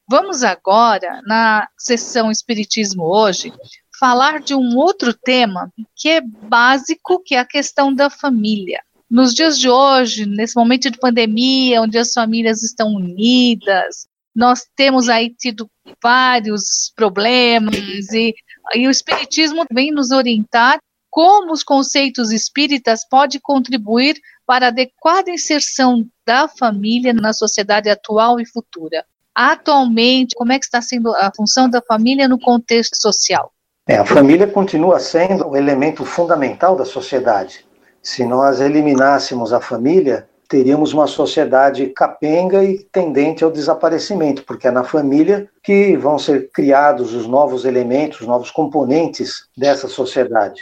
Vamos 0.07 0.43
agora, 0.43 1.21
na 1.25 1.67
sessão 1.77 2.31
Espiritismo 2.31 3.03
hoje, 3.03 3.53
falar 4.00 4.39
de 4.39 4.55
um 4.55 4.75
outro 4.75 5.13
tema 5.13 5.71
que 5.95 6.09
é 6.09 6.21
básico, 6.21 7.21
que 7.24 7.36
é 7.36 7.39
a 7.39 7.45
questão 7.45 7.93
da 7.93 8.09
família. 8.09 8.81
Nos 9.09 9.33
dias 9.33 9.57
de 9.57 9.69
hoje, 9.69 10.25
nesse 10.25 10.55
momento 10.55 10.89
de 10.89 11.00
pandemia, 11.00 11.81
onde 11.81 11.98
as 11.98 12.13
famílias 12.13 12.63
estão 12.63 12.93
unidas, 12.93 14.07
nós 14.39 14.62
temos 14.74 15.10
aí 15.10 15.36
tido 15.38 15.69
vários 16.01 16.93
problemas 16.96 17.75
e, 18.13 18.34
e 18.74 18.88
o 18.88 18.89
Espiritismo 18.89 19.65
vem 19.69 19.91
nos 19.91 20.12
orientar 20.12 20.79
como 21.12 21.51
os 21.51 21.62
conceitos 21.62 22.31
espíritas 22.31 23.01
podem 23.10 23.38
contribuir 23.43 24.15
para 24.46 24.67
a 24.67 24.69
adequada 24.69 25.29
inserção 25.29 26.08
da 26.25 26.48
família 26.48 27.13
na 27.13 27.34
sociedade 27.34 27.89
atual 27.89 28.39
e 28.39 28.46
futura. 28.46 29.03
Atualmente, 29.36 30.36
como 30.36 30.53
é 30.53 30.60
que 30.60 30.63
está 30.63 30.81
sendo 30.81 31.13
a 31.17 31.29
função 31.36 31.69
da 31.69 31.81
família 31.81 32.25
no 32.25 32.39
contexto 32.39 32.96
social? 32.96 33.51
É, 33.86 33.98
a 33.98 34.05
família 34.05 34.48
continua 34.48 35.00
sendo 35.01 35.50
o 35.50 35.58
elemento 35.58 36.05
fundamental 36.05 36.77
da 36.77 36.86
sociedade. 36.86 37.65
Se 38.01 38.24
nós 38.24 38.62
eliminássemos 38.62 39.51
a 39.51 39.60
família, 39.60 40.29
teríamos 40.50 40.94
uma 40.94 41.06
sociedade 41.06 41.86
capenga 41.88 42.63
e 42.63 42.79
tendente 42.79 43.44
ao 43.44 43.51
desaparecimento, 43.51 44.44
porque 44.44 44.68
é 44.68 44.72
na 44.72 44.84
família 44.84 45.48
que 45.63 45.96
vão 45.96 46.18
ser 46.18 46.50
criados 46.51 47.13
os 47.13 47.27
novos 47.27 47.65
elementos, 47.65 48.22
os 48.22 48.27
novos 48.27 48.50
componentes 48.50 49.48
dessa 49.56 49.88
sociedade. 49.88 50.60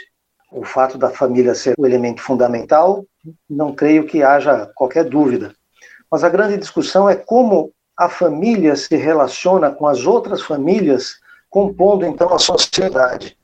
O 0.52 0.62
fato 0.62 0.98
da 0.98 1.08
família 1.08 1.54
ser 1.54 1.74
o 1.78 1.86
elemento 1.86 2.20
fundamental, 2.20 3.04
não 3.48 3.74
creio 3.74 4.06
que 4.06 4.22
haja 4.22 4.70
qualquer 4.74 5.04
dúvida. 5.04 5.54
Mas 6.10 6.22
a 6.22 6.28
grande 6.28 6.58
discussão 6.58 7.08
é 7.08 7.16
como 7.16 7.72
a 7.96 8.10
família 8.10 8.76
se 8.76 8.94
relaciona 8.94 9.70
com 9.70 9.86
as 9.86 10.04
outras 10.04 10.42
famílias, 10.42 11.14
compondo 11.48 12.04
então 12.04 12.32
a 12.32 12.38
sociedade. 12.38 13.38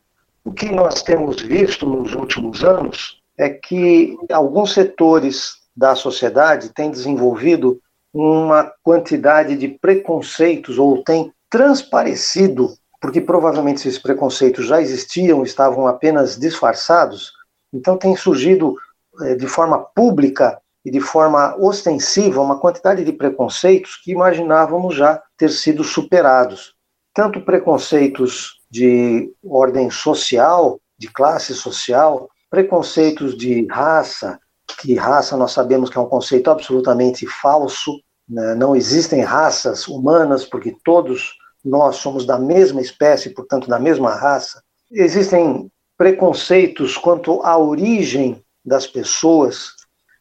O 0.45 0.53
que 0.53 0.71
nós 0.71 1.03
temos 1.03 1.41
visto 1.41 1.87
nos 1.87 2.15
últimos 2.15 2.63
anos 2.63 3.23
é 3.39 3.49
que 3.49 4.15
alguns 4.31 4.75
setores 4.75 5.64
da 5.77 5.95
sociedade 5.95 6.71
tem 6.71 6.91
desenvolvido 6.91 7.81
uma 8.13 8.73
quantidade 8.83 9.57
de 9.57 9.69
preconceitos 9.69 10.79
ou 10.79 11.03
tem 11.03 11.33
transparecido, 11.51 12.73
porque 13.01 13.21
provavelmente 13.21 13.77
esses 13.77 13.99
preconceitos 13.99 14.67
já 14.67 14.81
existiam, 14.81 15.43
estavam 15.43 15.87
apenas 15.87 16.39
disfarçados, 16.39 17.33
então 17.73 17.97
tem 17.97 18.17
surgido 18.17 18.77
eh, 19.23 19.35
de 19.35 19.49
forma 19.49 19.79
pública 19.79 20.61
e 20.85 20.91
de 20.91 21.01
forma 21.01 21.57
ostensiva 21.57 22.41
uma 22.41 22.59
quantidade 22.59 23.05
de 23.05 23.13
preconceitos 23.13 23.97
que 23.97 24.13
imaginávamos 24.13 24.95
já 24.95 25.21
ter 25.37 25.51
sido 25.51 25.83
superados. 25.83 26.75
Tanto 27.13 27.41
preconceitos 27.41 28.61
de 28.71 29.33
ordem 29.43 29.91
social, 29.91 30.81
de 30.99 31.09
classe 31.09 31.55
social, 31.55 32.29
preconceitos 32.51 33.37
de 33.37 33.67
raça, 33.71 34.39
que 34.81 34.95
raça 34.95 35.37
nós 35.37 35.53
sabemos 35.53 35.91
que 35.91 35.99
é 35.99 36.01
um 36.01 36.09
conceito 36.09 36.51
absolutamente 36.51 37.27
falso, 37.27 38.01
né? 38.29 38.55
não 38.55 38.75
existem 38.75 39.23
raças 39.23 39.87
humanas, 39.87 40.45
porque 40.45 40.77
todos 40.85 41.33
nós 41.65 41.97
somos 41.97 42.27
da 42.27 42.39
mesma 42.39 42.81
espécie, 42.81 43.31
portanto, 43.31 43.69
da 43.69 43.79
mesma 43.79 44.15
raça. 44.15 44.63
Existem 44.91 45.71
preconceitos 45.97 46.97
quanto 46.97 47.41
à 47.43 47.57
origem 47.57 48.43
das 48.65 48.87
pessoas, 48.87 49.73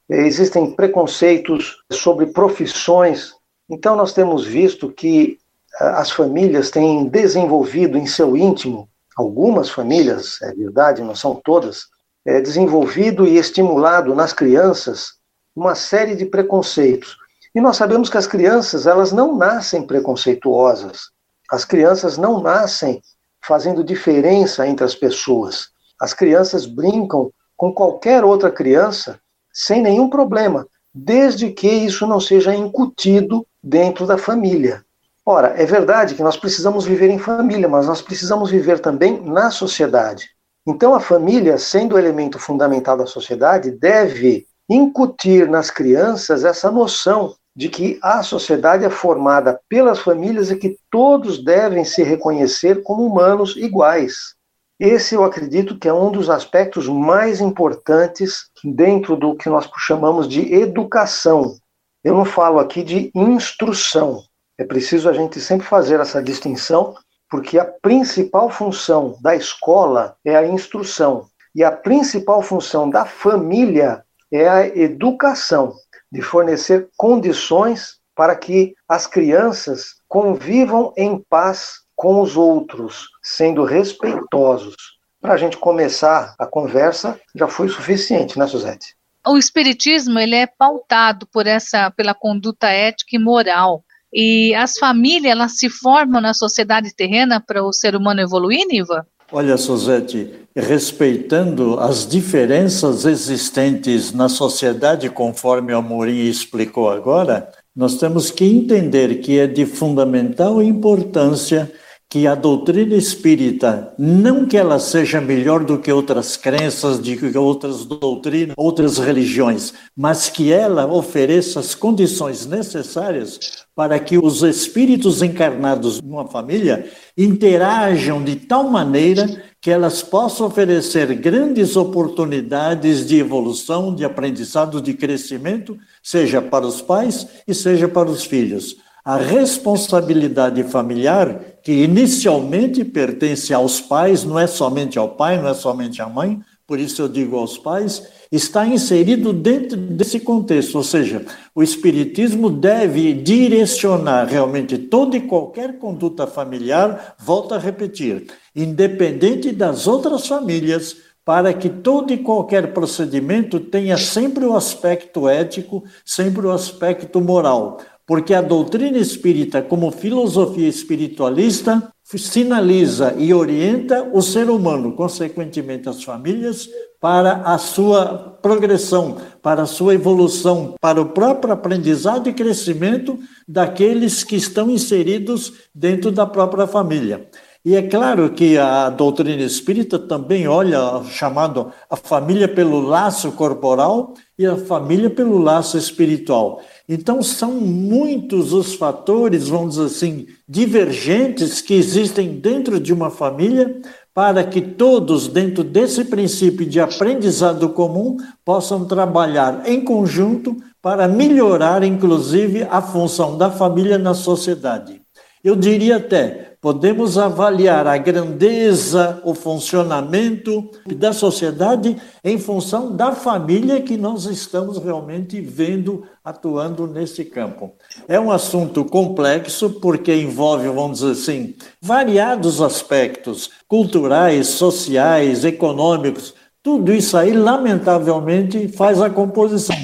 existem 0.10 0.72
preconceitos 0.72 1.78
sobre 1.92 2.28
profissões. 2.28 3.34
Então, 3.70 3.96
nós 3.96 4.14
temos 4.14 4.46
visto 4.46 4.92
que 4.92 5.38
eh, 5.80 5.86
as 5.96 6.12
famílias 6.12 6.70
têm 6.70 7.08
desenvolvido 7.08 7.98
em 7.98 8.06
seu 8.06 8.36
íntimo, 8.36 8.90
algumas 9.16 9.70
famílias, 9.70 10.42
é 10.42 10.54
verdade, 10.54 11.02
não 11.02 11.16
são 11.16 11.40
todas, 11.44 11.88
é, 12.26 12.40
desenvolvido 12.42 13.28
e 13.28 13.38
estimulado 13.38 14.16
nas 14.16 14.34
crianças 14.34 15.14
uma 15.56 15.76
série 15.76 16.16
de 16.16 16.26
preconceitos. 16.26 17.18
E 17.54 17.62
nós 17.62 17.78
sabemos 17.78 18.10
que 18.10 18.18
as 18.18 18.26
crianças, 18.26 18.88
elas 18.88 19.12
não 19.12 19.38
nascem 19.38 19.86
preconceituosas. 19.86 21.12
As 21.52 21.64
crianças 21.64 22.18
não 22.18 22.42
nascem 22.42 23.02
fazendo 23.46 23.84
diferença 23.84 24.68
entre 24.68 24.84
as 24.84 24.96
pessoas. 24.96 25.68
As 26.00 26.14
crianças 26.14 26.66
brincam 26.66 27.32
com 27.56 27.72
qualquer 27.72 28.24
outra 28.24 28.50
criança 28.50 29.20
sem 29.54 29.82
nenhum 29.82 30.10
problema, 30.10 30.68
desde 30.94 31.52
que 31.52 31.68
isso 31.68 32.08
não 32.08 32.20
seja 32.20 32.56
incutido 32.56 33.46
dentro 33.62 34.08
da 34.08 34.18
família. 34.18 34.84
Ora, 35.26 35.54
é 35.56 35.66
verdade 35.66 36.16
que 36.16 36.24
nós 36.24 36.36
precisamos 36.36 36.86
viver 36.86 37.10
em 37.10 37.20
família, 37.20 37.70
mas 37.70 37.88
nós 37.88 38.02
precisamos 38.02 38.50
viver 38.50 38.80
também 38.80 39.22
na 39.22 39.52
sociedade. 39.52 40.33
Então, 40.66 40.94
a 40.94 41.00
família, 41.00 41.58
sendo 41.58 41.96
o 41.96 42.00
elemento 42.00 42.40
fundamental 42.40 42.98
da 42.98 43.06
sociedade, 43.06 43.72
deve 43.72 44.46
incutir 44.70 45.50
nas 45.50 45.70
crianças 45.70 46.46
essa 46.46 46.72
noção 46.72 47.36
de 47.56 47.70
que 47.70 48.00
a 48.02 48.24
sociedade 48.24 48.84
é 48.84 48.90
formada 48.90 49.60
pelas 49.70 50.00
famílias 50.00 50.50
e 50.50 50.56
que 50.56 50.78
todos 50.90 51.44
devem 51.44 51.84
se 51.84 52.02
reconhecer 52.02 52.82
como 52.82 53.06
humanos 53.06 53.56
iguais. 53.58 54.36
Esse 54.80 55.16
eu 55.16 55.24
acredito 55.24 55.78
que 55.78 55.88
é 55.88 55.94
um 55.94 56.12
dos 56.12 56.30
aspectos 56.30 56.88
mais 56.88 57.40
importantes 57.40 58.50
dentro 58.64 59.16
do 59.16 59.36
que 59.36 59.50
nós 59.50 59.70
chamamos 59.78 60.28
de 60.28 60.54
educação. 60.54 61.56
Eu 62.04 62.16
não 62.16 62.26
falo 62.26 62.60
aqui 62.60 62.84
de 62.84 63.12
instrução. 63.14 64.24
É 64.58 64.64
preciso 64.64 65.08
a 65.08 65.14
gente 65.14 65.40
sempre 65.40 65.68
fazer 65.68 66.00
essa 66.00 66.22
distinção 66.22 66.96
porque 67.34 67.58
a 67.58 67.66
principal 67.66 68.48
função 68.48 69.18
da 69.20 69.36
escola 69.36 70.16
é 70.24 70.36
a 70.36 70.46
instrução 70.46 71.26
e 71.56 71.64
a 71.64 71.72
principal 71.72 72.44
função 72.44 72.88
da 72.88 73.06
família 73.08 74.06
é 74.32 74.48
a 74.48 74.68
educação, 74.68 75.74
de 76.12 76.22
fornecer 76.22 76.90
condições 76.96 77.98
para 78.16 78.36
que 78.36 78.76
as 78.88 79.08
crianças 79.08 79.96
convivam 80.08 80.94
em 80.96 81.18
paz 81.28 81.80
com 81.96 82.22
os 82.22 82.38
outros, 82.38 83.08
sendo 83.24 83.64
respeitosos. 83.64 84.76
Para 85.20 85.34
a 85.34 85.38
gente 85.38 85.58
começar 85.58 86.36
a 86.38 86.46
conversa, 86.46 87.20
já 87.34 87.48
foi 87.48 87.68
suficiente, 87.68 88.38
né, 88.38 88.46
Suzete? 88.46 88.96
O 89.26 89.40
espiritismo 89.40 90.20
ele 90.20 90.36
é 90.36 90.46
pautado 90.46 91.26
por 91.34 91.48
essa 91.48 91.90
pela 91.90 92.14
conduta 92.14 92.68
ética 92.68 93.16
e 93.16 93.20
moral. 93.20 93.84
E 94.14 94.54
as 94.54 94.78
famílias, 94.78 95.32
elas 95.32 95.58
se 95.58 95.70
formam 95.70 96.22
na 96.22 96.34
sociedade 96.34 96.94
terrena 96.96 97.42
para 97.42 97.64
o 97.64 97.74
ser 97.74 97.96
humano 97.96 98.22
evoluir, 98.22 98.66
Niva? 98.68 99.08
Olha, 99.32 99.58
Suzete, 99.58 100.32
respeitando 100.56 101.80
as 101.80 102.08
diferenças 102.08 103.06
existentes 103.06 104.14
na 104.14 104.30
sociedade, 104.30 105.10
conforme 105.10 105.74
o 105.74 105.78
Amorim 105.78 106.28
explicou 106.28 106.92
agora, 106.92 107.50
nós 107.76 107.96
temos 107.96 108.30
que 108.30 108.46
entender 108.46 109.16
que 109.16 109.40
é 109.40 109.48
de 109.48 109.66
fundamental 109.66 110.62
importância 110.62 111.72
que 112.14 112.28
a 112.28 112.36
doutrina 112.36 112.94
espírita, 112.94 113.92
não 113.98 114.46
que 114.46 114.56
ela 114.56 114.78
seja 114.78 115.20
melhor 115.20 115.64
do 115.64 115.80
que 115.80 115.92
outras 115.92 116.38
crenças, 116.38 117.02
de 117.02 117.18
que 117.18 117.36
outras 117.36 117.86
doutrinas, 117.86 118.54
outras 118.56 119.00
religiões, 119.00 119.74
mas 119.98 120.30
que 120.30 120.54
ela 120.54 120.86
ofereça 120.86 121.60
as 121.60 121.74
condições 121.74 122.46
necessárias 122.46 123.66
para 123.76 123.98
que 123.98 124.20
os 124.20 124.44
espíritos 124.44 125.24
encarnados 125.24 126.00
numa 126.04 126.28
família 126.28 126.88
interajam 127.18 128.24
de 128.24 128.36
tal 128.36 128.66
maneira 128.66 129.42
que 129.60 129.72
elas 129.72 130.04
possam 130.04 130.46
oferecer 130.46 131.16
grandes 131.16 131.76
oportunidades 131.76 133.08
de 133.08 133.18
evolução, 133.18 133.92
de 133.96 134.06
aprendizado, 134.06 134.80
de 134.80 134.94
crescimento, 134.94 135.76
seja 136.04 136.44
para 136.44 136.68
os 136.68 136.80
pais 136.80 137.26
e 137.48 137.56
seja 137.56 137.88
para 137.88 138.08
os 138.08 138.24
filhos. 138.24 138.78
A 139.06 139.18
responsabilidade 139.18 140.64
familiar, 140.64 141.38
que 141.62 141.84
inicialmente 141.84 142.86
pertence 142.86 143.54
aos 143.54 143.82
pais, 143.82 144.24
não 144.24 144.40
é 144.40 144.48
somente 144.48 144.98
ao 144.98 145.10
pai, 145.10 145.42
não 145.42 145.50
é 145.50 145.54
somente 145.54 146.02
à 146.02 146.08
mãe, 146.08 146.40
por 146.66 146.80
isso 146.80 147.02
eu 147.02 147.10
digo 147.10 147.36
aos 147.36 147.58
pais, 147.58 148.08
está 148.32 148.66
inserido 148.66 149.34
dentro 149.34 149.76
desse 149.76 150.22
contexto, 150.22 150.76
ou 150.76 150.84
seja, 150.86 151.26
o 151.54 151.62
Espiritismo 151.62 152.50
deve 152.50 153.14
direcionar 153.14 154.26
realmente 154.26 154.78
toda 154.78 155.18
e 155.18 155.22
qualquer 155.22 155.78
conduta 155.78 156.26
familiar, 156.26 157.16
volto 157.20 157.54
a 157.54 157.60
repetir, 157.60 158.28
independente 158.56 159.52
das 159.52 159.86
outras 159.86 160.26
famílias, 160.26 160.96
para 161.26 161.54
que 161.54 161.70
todo 161.70 162.12
e 162.12 162.18
qualquer 162.18 162.74
procedimento 162.74 163.60
tenha 163.60 163.98
sempre 163.98 164.46
o 164.46 164.56
aspecto 164.56 165.28
ético, 165.30 165.84
sempre 166.06 166.46
o 166.46 166.52
aspecto 166.52 167.22
moral. 167.22 167.80
Porque 168.06 168.34
a 168.34 168.42
doutrina 168.42 168.98
espírita, 168.98 169.62
como 169.62 169.92
filosofia 169.92 170.68
espiritualista, 170.68 171.94
sinaliza 172.04 173.16
e 173.18 173.34
orienta 173.34 174.10
o 174.12 174.22
ser 174.22 174.50
humano, 174.50 174.94
consequentemente 174.94 175.88
as 175.88 176.04
famílias, 176.04 176.68
para 177.00 177.42
a 177.44 177.58
sua 177.58 178.38
progressão, 178.42 179.18
para 179.42 179.64
a 179.64 179.66
sua 179.66 179.94
evolução, 179.94 180.76
para 180.80 181.02
o 181.02 181.10
próprio 181.10 181.54
aprendizado 181.54 182.30
e 182.30 182.34
crescimento 182.34 183.20
daqueles 183.48 184.24
que 184.24 184.36
estão 184.36 184.70
inseridos 184.70 185.54
dentro 185.76 186.12
da 186.12 186.26
própria 186.26 186.68
família. 186.68 187.30
E 187.66 187.78
é 187.78 187.82
claro 187.82 188.30
que 188.32 188.58
a 188.58 188.90
doutrina 188.90 189.42
espírita 189.42 189.98
também 189.98 190.46
olha 190.50 191.02
chamado 191.10 191.72
a 191.90 191.96
família 191.96 192.46
pelo 192.46 192.82
laço 192.82 193.32
corporal 193.32 194.14
e 194.38 194.46
a 194.46 194.58
família 194.58 195.10
pelo 195.10 195.38
laço 195.38 195.78
espiritual. 195.78 196.62
Então 196.90 197.24
são 197.24 197.54
muitos 197.54 198.52
os 198.52 198.76
fatores, 198.76 199.48
vamos 199.48 199.76
dizer 199.76 199.86
assim, 199.86 200.28
divergentes 200.46 201.62
que 201.62 201.74
existem 201.74 202.34
dentro 202.34 202.82
de 202.82 202.92
uma 202.92 203.10
família 203.10 203.82
para 204.14 204.44
que 204.44 204.60
todos, 204.60 205.30
dentro 205.30 205.64
desse 205.64 206.04
princípio 206.04 206.66
de 206.66 206.82
aprendizado 206.82 207.70
comum, 207.70 208.18
possam 208.44 208.84
trabalhar 208.84 209.64
em 209.66 209.82
conjunto 209.82 210.58
para 210.82 211.08
melhorar, 211.08 211.82
inclusive, 211.82 212.68
a 212.70 212.82
função 212.82 213.38
da 213.38 213.50
família 213.50 213.98
na 213.98 214.14
sociedade. 214.14 215.02
Eu 215.42 215.56
diria 215.56 215.96
até, 215.96 216.53
podemos 216.64 217.18
avaliar 217.18 217.86
a 217.88 217.98
grandeza, 217.98 219.20
o 219.26 219.36
funcionamento 219.36 220.72
da 220.96 221.12
sociedade 221.12 221.98
em 222.24 222.38
função 222.38 222.96
da 222.96 223.12
família 223.12 223.82
que 223.82 223.98
nós 223.98 224.24
estamos 224.24 224.78
realmente 224.78 225.42
vendo 225.42 226.06
atuando 226.24 226.88
nesse 226.88 227.26
campo. 227.26 227.74
É 228.08 228.18
um 228.18 228.32
assunto 228.32 228.86
complexo 228.86 229.72
porque 229.82 230.16
envolve, 230.16 230.70
vamos 230.70 231.00
dizer 231.00 231.12
assim, 231.12 231.54
variados 231.82 232.62
aspectos 232.62 233.50
culturais, 233.68 234.48
sociais, 234.48 235.44
econômicos. 235.44 236.34
Tudo 236.64 236.94
isso 236.94 237.18
aí, 237.18 237.34
lamentavelmente, 237.34 238.70
faz 238.70 239.02
a 239.02 239.10
composição. 239.10 239.76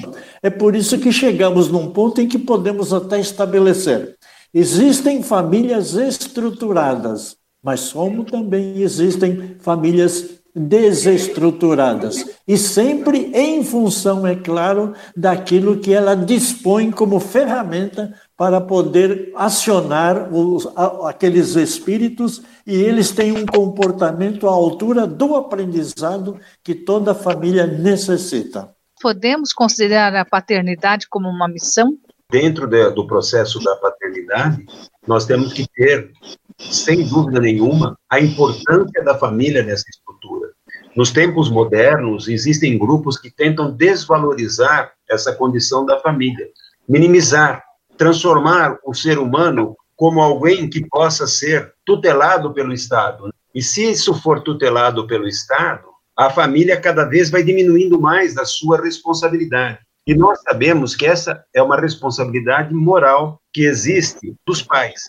É 0.42 0.50
por 0.50 0.74
isso 0.74 0.98
que 0.98 1.12
chegamos 1.12 1.68
num 1.68 1.92
ponto 1.92 2.22
em 2.22 2.28
que 2.30 2.40
podemos 2.40 2.94
até 2.94 3.20
estabelecer 3.20 4.18
Existem 4.54 5.22
famílias 5.22 5.94
estruturadas, 5.94 7.38
mas 7.64 7.92
como 7.92 8.24
também 8.24 8.82
existem 8.82 9.58
famílias 9.60 10.40
desestruturadas. 10.56 12.26
E 12.48 12.58
sempre 12.58 13.32
em 13.34 13.64
função, 13.64 14.26
é 14.26 14.36
claro, 14.36 14.94
daquilo 15.16 15.80
que 15.80 15.94
ela 15.94 16.16
dispõe 16.16 16.92
como 16.92 17.20
ferramenta 17.20 18.14
para 18.36 18.60
poder 18.60 19.32
acionar 19.36 20.34
os, 20.34 20.68
aqueles 21.06 21.56
espíritos 21.56 22.42
e 22.66 22.76
eles 22.76 23.12
têm 23.12 23.32
um 23.32 23.46
comportamento 23.46 24.48
à 24.48 24.52
altura 24.52 25.06
do 25.06 25.36
aprendizado 25.36 26.40
que 26.64 26.74
toda 26.74 27.14
família 27.14 27.68
necessita. 27.68 28.74
Podemos 29.02 29.54
considerar 29.54 30.14
a 30.16 30.26
paternidade 30.26 31.08
como 31.10 31.30
uma 31.30 31.48
missão? 31.48 31.98
Dentro 32.30 32.68
de, 32.68 32.92
do 32.92 33.08
processo 33.08 33.60
da 33.64 33.76
paternidade, 33.78 34.66
nós 35.08 35.26
temos 35.26 35.52
que 35.52 35.68
ter, 35.74 36.12
sem 36.58 37.08
dúvida 37.08 37.40
nenhuma, 37.40 37.98
a 38.10 38.20
importância 38.20 39.04
da 39.04 39.18
família 39.18 39.64
nessa 39.64 39.86
estrutura. 39.90 40.50
Nos 40.96 41.12
tempos 41.12 41.50
modernos, 41.50 42.28
existem 42.28 42.78
grupos 42.78 43.18
que 43.18 43.32
tentam 43.32 43.72
desvalorizar 43.72 44.94
essa 45.10 45.34
condição 45.34 45.86
da 45.86 46.00
família, 46.00 46.48
minimizar, 46.88 47.64
transformar 47.98 48.78
o 48.86 48.94
ser 48.94 49.18
humano 49.18 49.76
como 49.96 50.22
alguém 50.22 50.70
que 50.70 50.88
possa 50.88 51.28
ser 51.28 51.74
tutelado 51.86 52.54
pelo 52.54 52.72
Estado. 52.72 53.34
E 53.54 53.62
se 53.62 53.90
isso 53.90 54.14
for 54.14 54.42
tutelado 54.42 55.08
pelo 55.08 55.28
Estado, 55.28 55.88
a 56.16 56.30
família 56.30 56.80
cada 56.80 57.06
vez 57.06 57.30
vai 57.30 57.44
diminuindo 57.44 58.00
mais 58.00 58.34
da 58.36 58.46
sua 58.46 58.82
responsabilidade. 58.82 59.80
E 60.10 60.16
nós 60.16 60.42
sabemos 60.42 60.96
que 60.96 61.06
essa 61.06 61.46
é 61.54 61.62
uma 61.62 61.80
responsabilidade 61.80 62.74
moral 62.74 63.40
que 63.54 63.62
existe 63.62 64.36
dos 64.44 64.60
pais. 64.60 65.00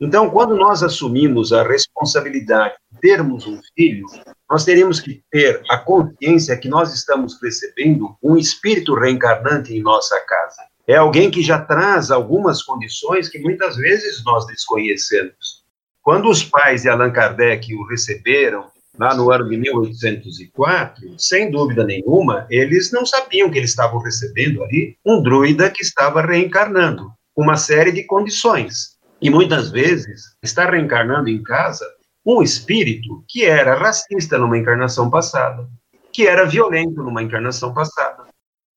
Então, 0.00 0.28
quando 0.30 0.56
nós 0.56 0.82
assumimos 0.82 1.52
a 1.52 1.62
responsabilidade 1.62 2.74
de 2.90 2.98
termos 2.98 3.46
um 3.46 3.60
filho, 3.76 4.04
nós 4.50 4.64
teremos 4.64 4.98
que 4.98 5.22
ter 5.30 5.62
a 5.70 5.78
consciência 5.78 6.56
que 6.56 6.68
nós 6.68 6.92
estamos 6.92 7.40
recebendo 7.40 8.16
um 8.20 8.36
espírito 8.36 8.96
reencarnante 8.96 9.72
em 9.76 9.80
nossa 9.80 10.18
casa. 10.22 10.60
É 10.88 10.96
alguém 10.96 11.30
que 11.30 11.40
já 11.40 11.60
traz 11.60 12.10
algumas 12.10 12.64
condições 12.64 13.28
que 13.28 13.38
muitas 13.38 13.76
vezes 13.76 14.24
nós 14.24 14.44
desconhecemos. 14.48 15.62
Quando 16.02 16.28
os 16.28 16.42
pais 16.42 16.82
de 16.82 16.88
Allan 16.88 17.12
Kardec 17.12 17.72
o 17.76 17.86
receberam 17.86 18.71
lá 18.98 19.14
no 19.14 19.30
ano 19.30 19.48
de 19.48 19.56
1804, 19.56 21.18
sem 21.18 21.50
dúvida 21.50 21.84
nenhuma, 21.84 22.46
eles 22.50 22.92
não 22.92 23.06
sabiam 23.06 23.50
que 23.50 23.58
eles 23.58 23.70
estavam 23.70 24.00
recebendo 24.00 24.62
ali 24.62 24.96
um 25.04 25.22
druida 25.22 25.70
que 25.70 25.82
estava 25.82 26.22
reencarnando, 26.22 27.12
uma 27.36 27.56
série 27.56 27.92
de 27.92 28.04
condições. 28.04 28.98
E 29.20 29.30
muitas 29.30 29.70
vezes 29.70 30.36
está 30.42 30.68
reencarnando 30.68 31.28
em 31.28 31.42
casa 31.42 31.86
um 32.24 32.42
espírito 32.42 33.24
que 33.28 33.44
era 33.44 33.74
racista 33.74 34.38
numa 34.38 34.58
encarnação 34.58 35.10
passada, 35.10 35.68
que 36.12 36.26
era 36.26 36.44
violento 36.44 37.02
numa 37.02 37.22
encarnação 37.22 37.72
passada. 37.72 38.24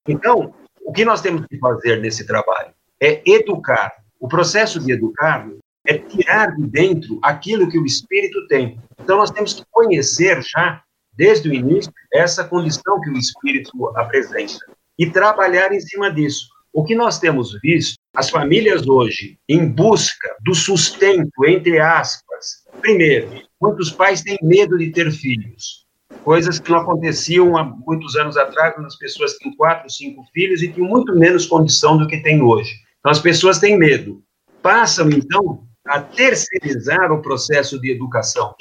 Então, 0.07 0.53
o 0.83 0.93
que 0.93 1.03
nós 1.03 1.21
temos 1.21 1.45
que 1.47 1.57
fazer 1.57 1.99
nesse 1.99 2.25
trabalho 2.25 2.73
é 3.01 3.21
educar. 3.25 3.91
O 4.19 4.27
processo 4.27 4.79
de 4.79 4.93
educar 4.93 5.47
é 5.85 5.97
tirar 5.97 6.55
de 6.55 6.67
dentro 6.67 7.19
aquilo 7.21 7.69
que 7.69 7.77
o 7.77 7.85
espírito 7.85 8.47
tem. 8.47 8.79
Então, 9.01 9.17
nós 9.17 9.31
temos 9.31 9.53
que 9.53 9.63
conhecer 9.71 10.41
já, 10.43 10.81
desde 11.13 11.49
o 11.49 11.53
início, 11.53 11.91
essa 12.13 12.43
condição 12.43 12.99
que 13.01 13.09
o 13.09 13.17
espírito 13.17 13.89
apresenta 13.97 14.59
e 14.97 15.09
trabalhar 15.09 15.71
em 15.71 15.79
cima 15.79 16.11
disso. 16.11 16.47
O 16.73 16.83
que 16.83 16.95
nós 16.95 17.19
temos 17.19 17.57
visto, 17.61 17.97
as 18.13 18.29
famílias 18.29 18.85
hoje, 18.85 19.37
em 19.47 19.65
busca 19.65 20.35
do 20.43 20.53
sustento, 20.53 21.45
entre 21.45 21.79
aspas, 21.79 22.65
primeiro, 22.81 23.29
muitos 23.61 23.91
pais 23.91 24.21
têm 24.21 24.37
medo 24.41 24.77
de 24.77 24.91
ter 24.91 25.09
filhos, 25.11 25.85
coisas 26.23 26.59
que 26.59 26.69
não 26.69 26.79
aconteciam 26.79 27.55
há 27.55 27.63
muitos 27.63 28.15
anos 28.15 28.35
atrás, 28.35 28.73
quando 28.73 28.87
as 28.87 28.97
pessoas 28.97 29.37
tinham 29.37 29.55
quatro, 29.55 29.89
cinco 29.89 30.25
filhos 30.33 30.61
e 30.61 30.71
tinham 30.71 30.89
muito 30.89 31.15
menos 31.15 31.45
condição 31.45 31.97
do 31.97 32.07
que 32.07 32.21
tem 32.21 32.41
hoje. 32.41 32.73
Então, 32.99 33.11
as 33.11 33.19
pessoas 33.19 33.59
têm 33.59 33.77
medo. 33.77 34.21
Passam, 34.61 35.09
então, 35.09 35.65
a 35.87 36.01
terceirizar 36.01 37.11
o 37.11 37.21
processo 37.21 37.79
de 37.79 37.91
educação. 37.91 38.55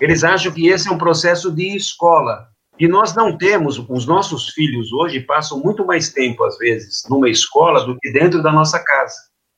Eles 0.00 0.24
acham 0.24 0.52
que 0.52 0.68
esse 0.68 0.88
é 0.88 0.90
um 0.90 0.98
processo 0.98 1.50
de 1.50 1.76
escola. 1.76 2.48
E 2.78 2.88
nós 2.88 3.14
não 3.14 3.38
temos, 3.38 3.78
os 3.78 4.06
nossos 4.06 4.48
filhos 4.48 4.92
hoje 4.92 5.20
passam 5.20 5.60
muito 5.60 5.86
mais 5.86 6.12
tempo, 6.12 6.42
às 6.42 6.58
vezes, 6.58 7.04
numa 7.08 7.30
escola 7.30 7.84
do 7.84 7.96
que 7.98 8.10
dentro 8.10 8.42
da 8.42 8.52
nossa 8.52 8.80
casa. 8.80 9.14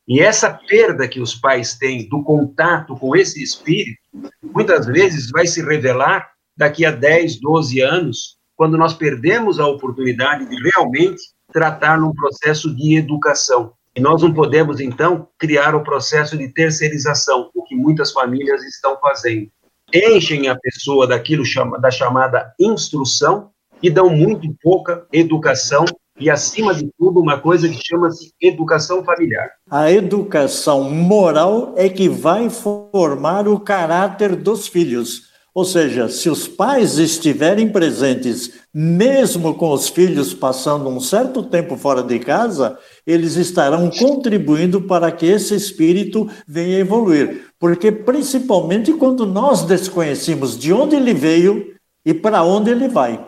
E 0.07 0.21
essa 0.21 0.51
perda 0.69 1.09
que 1.09 1.19
os 1.19 1.35
pais 1.35 1.75
têm 1.75 2.09
do 2.09 2.23
contato 2.23 2.95
com 2.97 3.17
esse 3.17 3.43
espírito, 3.43 3.99
muitas 4.43 4.87
vezes 4.87 5.31
vai 5.31 5.47
se 5.47 5.63
revelar 5.63 6.31
daqui 6.57 6.85
a 6.85 6.91
10, 6.91 7.41
12 7.41 7.81
anos, 7.81 8.37
quando 8.55 8.77
nós 8.77 8.95
perdemos 8.95 9.59
a 9.59 9.67
oportunidade 9.67 10.47
de 10.47 10.57
realmente 10.71 11.23
tratar 11.53 11.99
num 11.99 12.13
processo 12.13 12.75
de 12.75 12.97
educação. 12.97 13.73
E 13.97 14.01
nós 14.01 14.23
não 14.23 14.35
podemos, 14.35 14.79
então, 14.79 15.27
criar 15.39 15.75
o 15.75 15.83
processo 15.83 16.37
de 16.37 16.53
terceirização, 16.53 17.51
o 17.55 17.63
que 17.65 17.75
muitas 17.75 18.13
famílias 18.13 18.63
estão 18.63 18.99
fazendo. 19.01 19.49
Enchem 19.95 20.49
a 20.49 20.57
pessoa 20.57 21.07
daquilo 21.07 21.47
chama, 21.47 21.79
da 21.79 21.91
chamada 21.91 22.53
instrução 22.61 23.51
e 23.83 23.89
dão 23.89 24.11
muito 24.11 24.55
pouca 24.63 25.07
educação 25.11 25.87
e, 26.19 26.29
acima 26.29 26.75
de 26.75 26.91
tudo, 26.99 27.21
uma 27.21 27.39
coisa 27.39 27.69
que 27.69 27.81
chama-se 27.83 28.33
educação 28.41 29.03
familiar. 29.03 29.49
A 29.71 29.91
educação 29.91 30.91
moral 30.91 31.73
é 31.77 31.89
que 31.89 32.09
vai 32.09 32.51
formar 32.51 33.49
o 33.49 33.61
caráter 33.61 34.37
dos 34.37 34.69
filhos. 34.69 35.35
Ou 35.55 35.65
seja, 35.65 36.07
se 36.11 36.29
os 36.29 36.47
pais 36.47 36.99
estiverem 36.99 37.71
presentes, 37.71 38.61
mesmo 38.75 39.55
com 39.55 39.73
os 39.73 39.89
filhos 39.89 40.35
passando 40.35 40.87
um 40.87 41.01
certo 41.01 41.43
tempo 41.43 41.79
fora 41.79 42.03
de 42.03 42.19
casa, 42.19 42.79
eles 43.07 43.37
estarão 43.37 43.89
contribuindo 43.89 44.83
para 44.83 45.13
que 45.13 45.27
esse 45.27 45.55
espírito 45.55 46.29
venha 46.47 46.79
evoluir. 46.79 47.47
Porque, 47.59 47.93
principalmente 47.93 48.93
quando 48.93 49.25
nós 49.25 49.63
desconhecemos 49.63 50.59
de 50.59 50.73
onde 50.73 50.97
ele 50.97 51.15
veio 51.15 51.75
e 52.05 52.13
para 52.13 52.43
onde 52.43 52.71
ele 52.71 52.89
vai. 52.89 53.25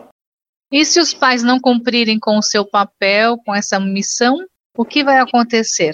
E 0.71 0.85
se 0.85 0.99
os 0.99 1.13
pais 1.13 1.41
não 1.41 1.59
cumprirem 1.59 2.19
com 2.19 2.37
o 2.37 2.43
seu 2.43 2.65
papel, 2.65 3.37
com 3.45 3.55
essa 3.55 3.79
missão, 3.79 4.37
o 4.77 4.85
que 4.85 5.03
vai 5.03 5.19
acontecer? 5.19 5.93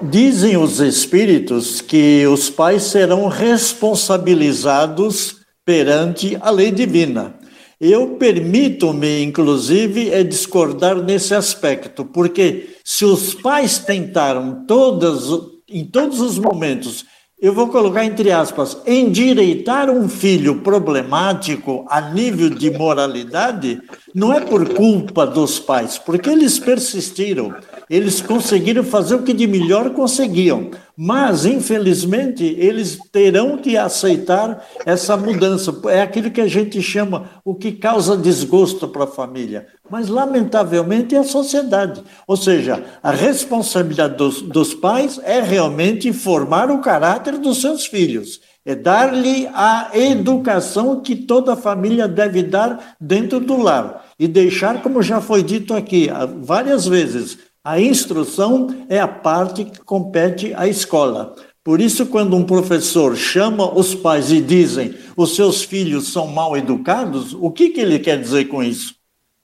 Dizem 0.00 0.56
os 0.56 0.78
espíritos 0.78 1.80
que 1.80 2.24
os 2.26 2.48
pais 2.48 2.84
serão 2.84 3.26
responsabilizados 3.26 5.38
perante 5.64 6.38
a 6.40 6.50
lei 6.50 6.70
divina. 6.70 7.34
Eu 7.80 8.16
permito-me, 8.16 9.22
inclusive, 9.22 10.10
é 10.10 10.24
discordar 10.24 10.96
nesse 10.96 11.32
aspecto, 11.32 12.04
porque 12.04 12.70
se 12.84 13.04
os 13.04 13.34
pais 13.34 13.78
tentaram 13.78 14.64
todas, 14.66 15.28
em 15.68 15.84
todos 15.84 16.20
os 16.20 16.38
momentos 16.38 17.06
eu 17.40 17.52
vou 17.52 17.68
colocar 17.68 18.04
entre 18.04 18.32
aspas, 18.32 18.76
endireitar 18.84 19.88
um 19.90 20.08
filho 20.08 20.60
problemático 20.60 21.86
a 21.88 22.00
nível 22.00 22.50
de 22.50 22.68
moralidade 22.68 23.80
não 24.12 24.32
é 24.32 24.40
por 24.40 24.74
culpa 24.74 25.24
dos 25.24 25.60
pais, 25.60 25.96
porque 25.98 26.28
eles 26.28 26.58
persistiram, 26.58 27.54
eles 27.88 28.20
conseguiram 28.20 28.84
fazer 28.84 29.14
o 29.14 29.22
que 29.22 29.32
de 29.32 29.46
melhor 29.46 29.90
conseguiam, 29.90 30.70
mas 30.96 31.46
infelizmente 31.46 32.44
eles 32.58 32.98
terão 33.10 33.58
que 33.58 33.76
aceitar 33.76 34.66
essa 34.84 35.16
mudança. 35.16 35.74
É 35.88 36.02
aquilo 36.02 36.30
que 36.30 36.40
a 36.40 36.48
gente 36.48 36.82
chama 36.82 37.30
o 37.44 37.54
que 37.54 37.72
causa 37.72 38.16
desgosto 38.16 38.88
para 38.88 39.04
a 39.04 39.08
família 39.08 39.66
mas 39.90 40.08
lamentavelmente 40.08 41.14
é 41.14 41.18
a 41.18 41.24
sociedade. 41.24 42.02
Ou 42.26 42.36
seja, 42.36 42.84
a 43.02 43.10
responsabilidade 43.10 44.16
dos, 44.16 44.42
dos 44.42 44.74
pais 44.74 45.20
é 45.24 45.40
realmente 45.40 46.12
formar 46.12 46.70
o 46.70 46.80
caráter 46.80 47.38
dos 47.38 47.60
seus 47.60 47.86
filhos, 47.86 48.40
é 48.64 48.74
dar-lhe 48.74 49.48
a 49.54 49.90
educação 49.94 51.00
que 51.00 51.16
toda 51.16 51.56
família 51.56 52.06
deve 52.06 52.42
dar 52.42 52.96
dentro 53.00 53.40
do 53.40 53.56
lar 53.56 54.04
e 54.18 54.28
deixar, 54.28 54.82
como 54.82 55.02
já 55.02 55.20
foi 55.20 55.42
dito 55.42 55.72
aqui 55.74 56.08
várias 56.42 56.86
vezes, 56.86 57.38
a 57.68 57.78
instrução 57.78 58.86
é 58.88 58.98
a 58.98 59.06
parte 59.06 59.62
que 59.62 59.80
compete 59.80 60.54
à 60.54 60.66
escola. 60.66 61.34
Por 61.62 61.82
isso, 61.82 62.06
quando 62.06 62.34
um 62.34 62.42
professor 62.42 63.14
chama 63.14 63.70
os 63.78 63.94
pais 63.94 64.32
e 64.32 64.40
dizem 64.40 64.94
os 65.14 65.36
seus 65.36 65.62
filhos 65.62 66.10
são 66.10 66.26
mal 66.26 66.56
educados, 66.56 67.34
o 67.34 67.50
que, 67.50 67.68
que 67.68 67.80
ele 67.82 67.98
quer 67.98 68.18
dizer 68.18 68.46
com 68.46 68.62
isso? 68.62 68.96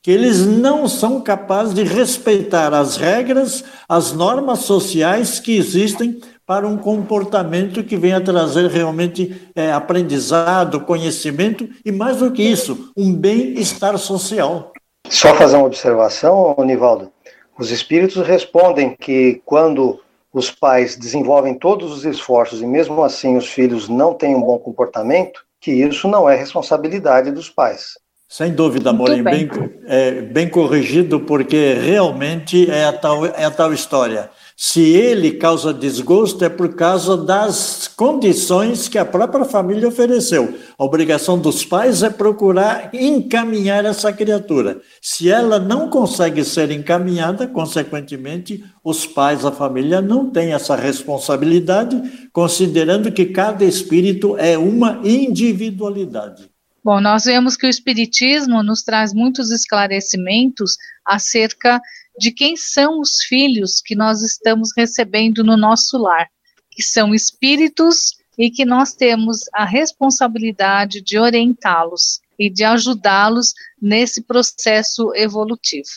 que 0.03 0.11
eles 0.11 0.47
não 0.47 0.87
são 0.87 1.19
capazes 1.19 1.73
de 1.73 1.83
respeitar 1.83 2.75
as 2.75 2.99
regras, 2.99 3.65
as 3.89 4.13
normas 4.13 4.59
sociais 4.59 5.41
que 5.41 5.57
existem 5.57 6.21
para 6.47 6.69
um 6.69 6.77
comportamento 6.77 7.83
que 7.83 7.97
venha 7.97 8.21
trazer 8.21 8.69
realmente 8.69 9.35
é, 9.57 9.73
aprendizado, 9.73 10.83
conhecimento 10.83 11.67
e, 11.83 11.91
mais 11.91 12.19
do 12.19 12.31
que 12.31 12.43
isso, 12.43 12.91
um 12.95 13.15
bem-estar 13.15 13.97
social. 13.97 14.73
Só 15.09 15.35
fazer 15.37 15.57
uma 15.57 15.67
observação, 15.67 16.55
Nivaldo. 16.59 17.14
Os 17.59 17.71
espíritos 17.71 18.27
respondem 18.27 18.97
que 18.97 19.41
quando 19.45 20.01
os 20.33 20.51
pais 20.51 20.97
desenvolvem 20.97 21.55
todos 21.55 21.93
os 21.93 22.05
esforços 22.05 22.61
e 22.61 22.67
mesmo 22.67 23.03
assim 23.05 23.37
os 23.37 23.47
filhos 23.47 23.89
não 23.89 24.15
têm 24.15 24.35
um 24.35 24.43
bom 24.43 24.59
comportamento, 24.59 25.45
que 25.61 25.71
isso 25.71 26.09
não 26.09 26.29
é 26.29 26.37
responsabilidade 26.37 27.31
dos 27.31 27.49
pais. 27.49 27.95
Sem 28.29 28.53
dúvida, 28.53 28.93
Morim, 28.93 29.23
bem. 29.23 29.47
Bem, 29.47 29.71
é, 29.87 30.21
bem 30.23 30.49
corrigido, 30.49 31.21
porque 31.21 31.75
realmente 31.75 32.69
é 32.69 32.85
a, 32.85 32.93
tal, 32.93 33.25
é 33.27 33.45
a 33.45 33.51
tal 33.51 33.73
história. 33.73 34.29
Se 34.57 34.81
ele 34.81 35.33
causa 35.33 35.75
desgosto, 35.75 36.45
é 36.45 36.49
por 36.49 36.77
causa 36.77 37.17
das 37.17 37.89
condições 37.89 38.87
que 38.87 38.97
a 38.97 39.05
própria 39.05 39.45
família 39.45 39.89
ofereceu. 39.89 40.57
A 40.79 40.85
obrigação 40.85 41.37
dos 41.37 41.65
pais 41.65 42.05
é 42.05 42.11
procurar 42.11 42.91
encaminhar 42.95 43.85
essa 43.85 44.13
criatura. 44.13 44.81
Se 45.03 45.29
ela 45.29 45.59
não 45.59 45.91
consegue 45.91 46.45
ser 46.45 46.71
encaminhada, 46.71 47.49
consequentemente, 47.49 48.65
os 48.85 49.05
pais, 49.05 49.45
a 49.45 49.51
família, 49.51 50.01
não 50.01 50.31
têm 50.31 50.53
essa 50.53 50.77
responsabilidade, 50.77 52.29
considerando 52.33 53.11
que 53.11 53.27
cada 53.27 53.65
espírito 53.65 54.37
é 54.39 54.57
uma 54.57 55.01
individualidade. 55.03 56.49
Bom, 56.85 57.01
nós 57.01 57.25
vemos 57.25 57.57
que 57.57 57.67
o 57.67 57.71
Espiritismo 57.71 58.63
nos 58.63 58.83
traz 58.83 59.15
muitos 59.15 59.51
esclarecimentos 59.51 60.77
acerca 61.07 61.81
de 62.19 62.31
quem 62.31 62.57
são 62.57 63.01
os 63.01 63.23
filhos 63.29 63.81
que 63.85 63.95
nós 63.95 64.23
estamos 64.23 64.71
recebendo 64.77 65.43
no 65.43 65.57
nosso 65.57 65.99
lar, 65.99 66.29
que 66.71 66.83
são 66.83 67.15
espíritos 67.15 68.17
e 68.39 68.51
que 68.51 68.65
nós 68.65 68.95
temos 68.95 69.41
a 69.53 69.65
responsabilidade 69.65 71.01
de 71.01 71.19
orientá-los 71.19 72.21
e 72.39 72.51
de 72.51 72.65
ajudá-los 72.65 73.53
nesse 73.81 74.23
processo 74.23 75.15
evolutivo. 75.15 75.89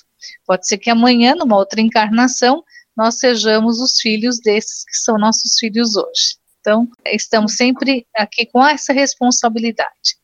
Pode 0.46 0.68
ser 0.68 0.78
que 0.78 0.90
amanhã, 0.90 1.36
numa 1.36 1.58
outra 1.58 1.82
encarnação, 1.82 2.64
nós 2.96 3.20
sejamos 3.20 3.80
os 3.80 4.00
filhos 4.00 4.40
desses 4.40 4.84
que 4.84 4.98
são 4.98 5.18
nossos 5.18 5.58
filhos 5.60 5.96
hoje. 5.96 6.38
Então, 6.60 6.88
estamos 7.06 7.54
sempre 7.54 8.06
aqui 8.16 8.46
com 8.46 8.66
essa 8.66 8.92
responsabilidade. 8.92 10.18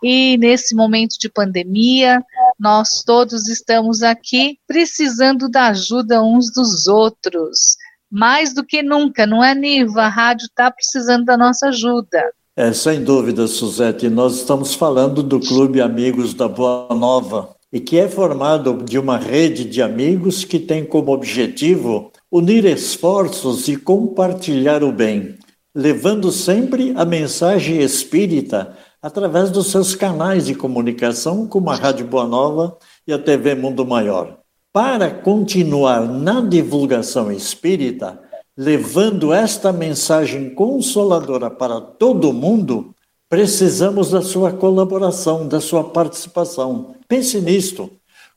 e 0.02 0.38
nesse 0.38 0.74
momento 0.74 1.18
de 1.20 1.28
pandemia, 1.28 2.24
nós 2.58 3.02
todos 3.04 3.46
estamos 3.46 4.02
aqui 4.02 4.58
precisando 4.66 5.50
da 5.50 5.66
ajuda 5.66 6.22
uns 6.22 6.50
dos 6.50 6.86
outros 6.86 7.76
mais 8.10 8.54
do 8.54 8.64
que 8.64 8.82
nunca, 8.82 9.26
não 9.26 9.42
é, 9.44 9.54
Niva? 9.54 10.02
A 10.02 10.08
rádio 10.08 10.46
está 10.46 10.70
precisando 10.70 11.24
da 11.24 11.36
nossa 11.36 11.68
ajuda. 11.68 12.32
É, 12.56 12.72
sem 12.72 13.04
dúvida, 13.04 13.46
Suzete. 13.46 14.08
Nós 14.08 14.36
estamos 14.36 14.74
falando 14.74 15.22
do 15.22 15.38
Clube 15.38 15.80
Amigos 15.80 16.34
da 16.34 16.48
Boa 16.48 16.88
Nova, 16.94 17.54
e 17.72 17.78
que 17.78 17.98
é 17.98 18.08
formado 18.08 18.82
de 18.82 18.98
uma 18.98 19.18
rede 19.18 19.64
de 19.64 19.82
amigos 19.82 20.44
que 20.44 20.58
tem 20.58 20.84
como 20.84 21.12
objetivo 21.12 22.10
unir 22.32 22.64
esforços 22.64 23.68
e 23.68 23.76
compartilhar 23.76 24.82
o 24.82 24.90
bem, 24.90 25.36
levando 25.74 26.32
sempre 26.32 26.92
a 26.96 27.04
mensagem 27.04 27.80
espírita 27.80 28.76
através 29.00 29.50
dos 29.50 29.70
seus 29.70 29.94
canais 29.94 30.46
de 30.46 30.54
comunicação, 30.54 31.46
como 31.46 31.70
a 31.70 31.76
Rádio 31.76 32.06
Boa 32.06 32.26
Nova 32.26 32.76
e 33.06 33.12
a 33.12 33.18
TV 33.18 33.54
Mundo 33.54 33.86
Maior 33.86 34.37
para 34.78 35.10
continuar 35.10 36.06
na 36.06 36.40
divulgação 36.40 37.32
espírita, 37.32 38.20
levando 38.56 39.32
esta 39.32 39.72
mensagem 39.72 40.50
consoladora 40.50 41.50
para 41.50 41.80
todo 41.80 42.32
mundo, 42.32 42.94
precisamos 43.28 44.12
da 44.12 44.22
sua 44.22 44.52
colaboração, 44.52 45.48
da 45.48 45.60
sua 45.60 45.82
participação. 45.82 46.94
Pense 47.08 47.40
nisto. 47.40 47.90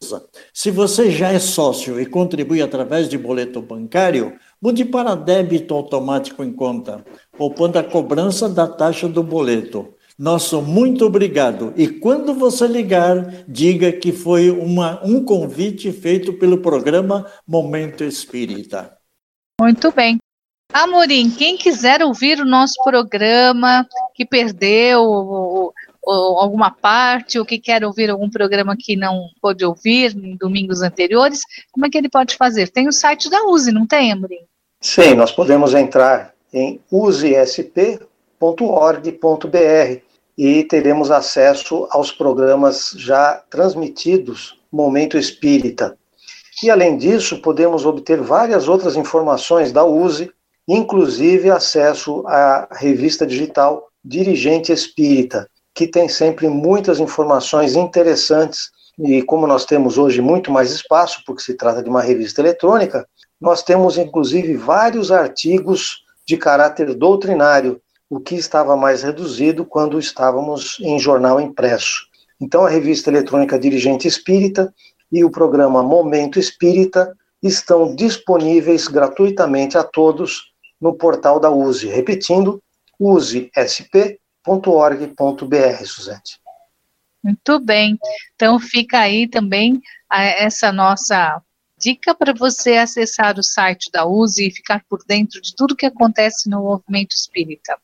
se 0.53 0.69
você 0.71 1.09
já 1.11 1.31
é 1.31 1.39
sócio 1.39 1.99
e 1.99 2.05
contribui 2.05 2.61
através 2.61 3.09
de 3.09 3.17
boleto 3.17 3.61
bancário, 3.61 4.37
mude 4.61 4.85
para 4.85 5.15
débito 5.15 5.73
automático 5.73 6.43
em 6.43 6.53
conta, 6.53 7.03
poupando 7.37 7.79
a 7.79 7.83
cobrança 7.83 8.47
da 8.47 8.67
taxa 8.67 9.07
do 9.07 9.23
boleto. 9.23 9.93
Nosso 10.17 10.61
muito 10.61 11.05
obrigado. 11.05 11.73
E 11.77 11.87
quando 11.87 12.33
você 12.33 12.67
ligar, 12.67 13.45
diga 13.47 13.89
que 13.91 14.11
foi 14.11 14.49
uma, 14.49 15.01
um 15.01 15.23
convite 15.23 15.93
feito 15.93 16.33
pelo 16.33 16.57
programa 16.57 17.25
Momento 17.47 18.03
Espírita. 18.03 18.97
Muito 19.61 19.93
bem. 19.93 20.17
Amorim, 20.73 21.31
quem 21.31 21.57
quiser 21.57 22.03
ouvir 22.03 22.39
o 22.39 22.45
nosso 22.45 22.75
programa, 22.83 23.87
que 24.13 24.25
perdeu 24.25 25.73
alguma 26.11 26.71
parte, 26.71 27.37
ou 27.37 27.45
que 27.45 27.59
quer 27.59 27.83
ouvir 27.83 28.09
algum 28.09 28.29
programa 28.29 28.75
que 28.77 28.95
não 28.95 29.29
pôde 29.41 29.63
ouvir 29.63 30.15
em 30.15 30.35
domingos 30.35 30.81
anteriores, 30.81 31.41
como 31.71 31.85
é 31.85 31.89
que 31.89 31.97
ele 31.97 32.09
pode 32.09 32.35
fazer? 32.35 32.69
Tem 32.69 32.87
o 32.87 32.91
site 32.91 33.29
da 33.29 33.45
USE, 33.45 33.71
não 33.71 33.85
tem, 33.85 34.11
Amorim? 34.11 34.45
Sim, 34.81 35.13
nós 35.13 35.31
podemos 35.31 35.73
entrar 35.73 36.33
em 36.53 36.79
usesp.org.br 36.91 37.99
e 40.37 40.63
teremos 40.63 41.11
acesso 41.11 41.87
aos 41.91 42.11
programas 42.11 42.93
já 42.95 43.43
transmitidos 43.49 44.57
Momento 44.71 45.17
Espírita. 45.17 45.97
E 46.63 46.69
além 46.69 46.97
disso, 46.97 47.41
podemos 47.41 47.85
obter 47.85 48.21
várias 48.21 48.67
outras 48.67 48.95
informações 48.95 49.71
da 49.71 49.83
USE, 49.83 50.31
inclusive 50.67 51.49
acesso 51.49 52.23
à 52.27 52.67
revista 52.71 53.25
digital 53.25 53.89
Dirigente 54.03 54.71
Espírita, 54.71 55.49
que 55.79 55.87
tem 55.87 56.09
sempre 56.09 56.49
muitas 56.49 56.99
informações 56.99 57.73
interessantes. 57.73 58.69
E 58.99 59.21
como 59.21 59.47
nós 59.47 59.63
temos 59.63 59.97
hoje 59.97 60.19
muito 60.19 60.51
mais 60.51 60.71
espaço, 60.71 61.23
porque 61.25 61.41
se 61.41 61.53
trata 61.53 61.81
de 61.81 61.89
uma 61.89 62.01
revista 62.01 62.41
eletrônica, 62.41 63.07
nós 63.39 63.63
temos 63.63 63.97
inclusive 63.97 64.57
vários 64.57 65.09
artigos 65.09 66.03
de 66.27 66.35
caráter 66.35 66.93
doutrinário 66.93 67.81
o 68.09 68.19
que 68.19 68.35
estava 68.35 68.75
mais 68.75 69.03
reduzido 69.03 69.63
quando 69.63 69.97
estávamos 69.97 70.77
em 70.81 70.99
jornal 70.99 71.39
impresso. 71.39 72.09
Então, 72.41 72.65
a 72.65 72.69
revista 72.69 73.09
eletrônica 73.09 73.57
Dirigente 73.57 74.05
Espírita 74.05 74.73
e 75.09 75.23
o 75.23 75.31
programa 75.31 75.81
Momento 75.81 76.37
Espírita 76.37 77.15
estão 77.41 77.95
disponíveis 77.95 78.89
gratuitamente 78.89 79.77
a 79.77 79.83
todos 79.83 80.51
no 80.81 80.93
portal 80.93 81.39
da 81.39 81.49
USE. 81.49 81.87
Repetindo, 81.87 82.61
usesp.org.br, 84.47 85.85
Suzete. 85.85 86.39
Muito 87.23 87.59
bem. 87.59 87.97
Então, 88.35 88.59
fica 88.59 88.99
aí 88.99 89.27
também 89.27 89.81
essa 90.11 90.71
nossa 90.71 91.41
dica 91.77 92.15
para 92.15 92.33
você 92.33 92.77
acessar 92.77 93.37
o 93.37 93.43
site 93.43 93.89
da 93.91 94.05
USE 94.05 94.47
e 94.47 94.51
ficar 94.51 94.83
por 94.89 95.03
dentro 95.05 95.41
de 95.41 95.55
tudo 95.55 95.75
que 95.75 95.85
acontece 95.85 96.49
no 96.49 96.63
movimento 96.63 97.13
espírita. 97.13 97.77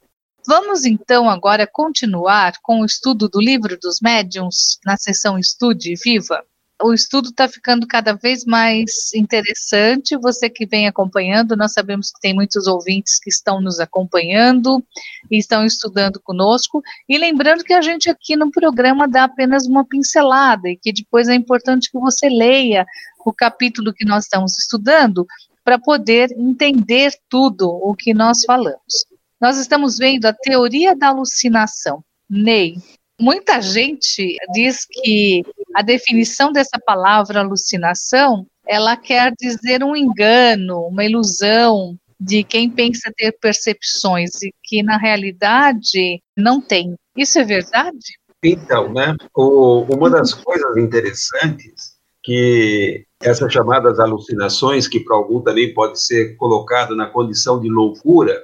Vamos 0.47 0.85
então 0.85 1.29
agora 1.29 1.65
continuar 1.65 2.53
com 2.61 2.81
o 2.81 2.85
estudo 2.85 3.27
do 3.27 3.39
livro 3.39 3.77
dos 3.79 3.99
médiuns 3.99 4.79
na 4.85 4.95
sessão 4.95 5.39
Estude 5.39 5.95
Viva. 5.95 6.45
O 6.81 6.93
estudo 6.93 7.29
está 7.29 7.47
ficando 7.47 7.87
cada 7.87 8.13
vez 8.13 8.43
mais 8.43 9.13
interessante. 9.13 10.17
Você 10.17 10.49
que 10.49 10.65
vem 10.65 10.87
acompanhando, 10.87 11.55
nós 11.55 11.71
sabemos 11.71 12.11
que 12.11 12.19
tem 12.19 12.33
muitos 12.33 12.67
ouvintes 12.67 13.17
que 13.17 13.29
estão 13.29 13.61
nos 13.61 13.79
acompanhando 13.79 14.83
e 15.31 15.37
estão 15.37 15.65
estudando 15.65 16.19
conosco. 16.21 16.83
E 17.07 17.17
lembrando 17.17 17.63
que 17.63 17.73
a 17.73 17.81
gente 17.81 18.09
aqui 18.09 18.35
no 18.35 18.51
programa 18.51 19.07
dá 19.07 19.23
apenas 19.23 19.65
uma 19.65 19.85
pincelada 19.85 20.67
e 20.67 20.75
que 20.75 20.91
depois 20.91 21.29
é 21.29 21.33
importante 21.35 21.89
que 21.89 21.97
você 21.97 22.27
leia 22.27 22.85
o 23.25 23.31
capítulo 23.31 23.93
que 23.93 24.05
nós 24.05 24.25
estamos 24.25 24.57
estudando 24.59 25.25
para 25.63 25.79
poder 25.79 26.29
entender 26.37 27.11
tudo 27.29 27.69
o 27.69 27.95
que 27.95 28.13
nós 28.13 28.43
falamos. 28.45 29.05
Nós 29.41 29.57
estamos 29.57 29.97
vendo 29.97 30.25
a 30.25 30.33
teoria 30.33 30.95
da 30.95 31.07
alucinação. 31.07 32.03
Ney, 32.29 32.75
muita 33.19 33.61
gente 33.61 34.35
diz 34.53 34.85
que 34.89 35.43
a 35.75 35.81
definição 35.81 36.51
dessa 36.51 36.79
palavra 36.85 37.39
alucinação, 37.39 38.45
ela 38.67 38.95
quer 38.97 39.33
dizer 39.39 39.83
um 39.83 39.95
engano, 39.95 40.87
uma 40.87 41.05
ilusão 41.05 41.97
de 42.19 42.43
quem 42.43 42.69
pensa 42.69 43.11
ter 43.15 43.33
percepções 43.33 44.41
e 44.41 44.53
que 44.63 44.81
na 44.81 44.97
realidade 44.97 46.21
não 46.35 46.61
tem. 46.61 46.95
Isso 47.15 47.39
é 47.39 47.43
verdade? 47.43 48.17
Então, 48.43 48.91
né, 48.93 49.15
o, 49.35 49.81
uma 49.93 50.09
das 50.09 50.33
coisas 50.35 50.77
interessantes 50.77 51.95
que 52.23 53.05
essas 53.21 53.53
chamadas 53.53 53.99
alucinações, 53.99 54.87
que 54.87 54.99
para 54.99 55.15
algum 55.15 55.41
também 55.41 55.73
pode 55.73 56.01
ser 56.01 56.35
colocado 56.37 56.95
na 56.95 57.07
condição 57.07 57.59
de 57.59 57.69
loucura, 57.69 58.41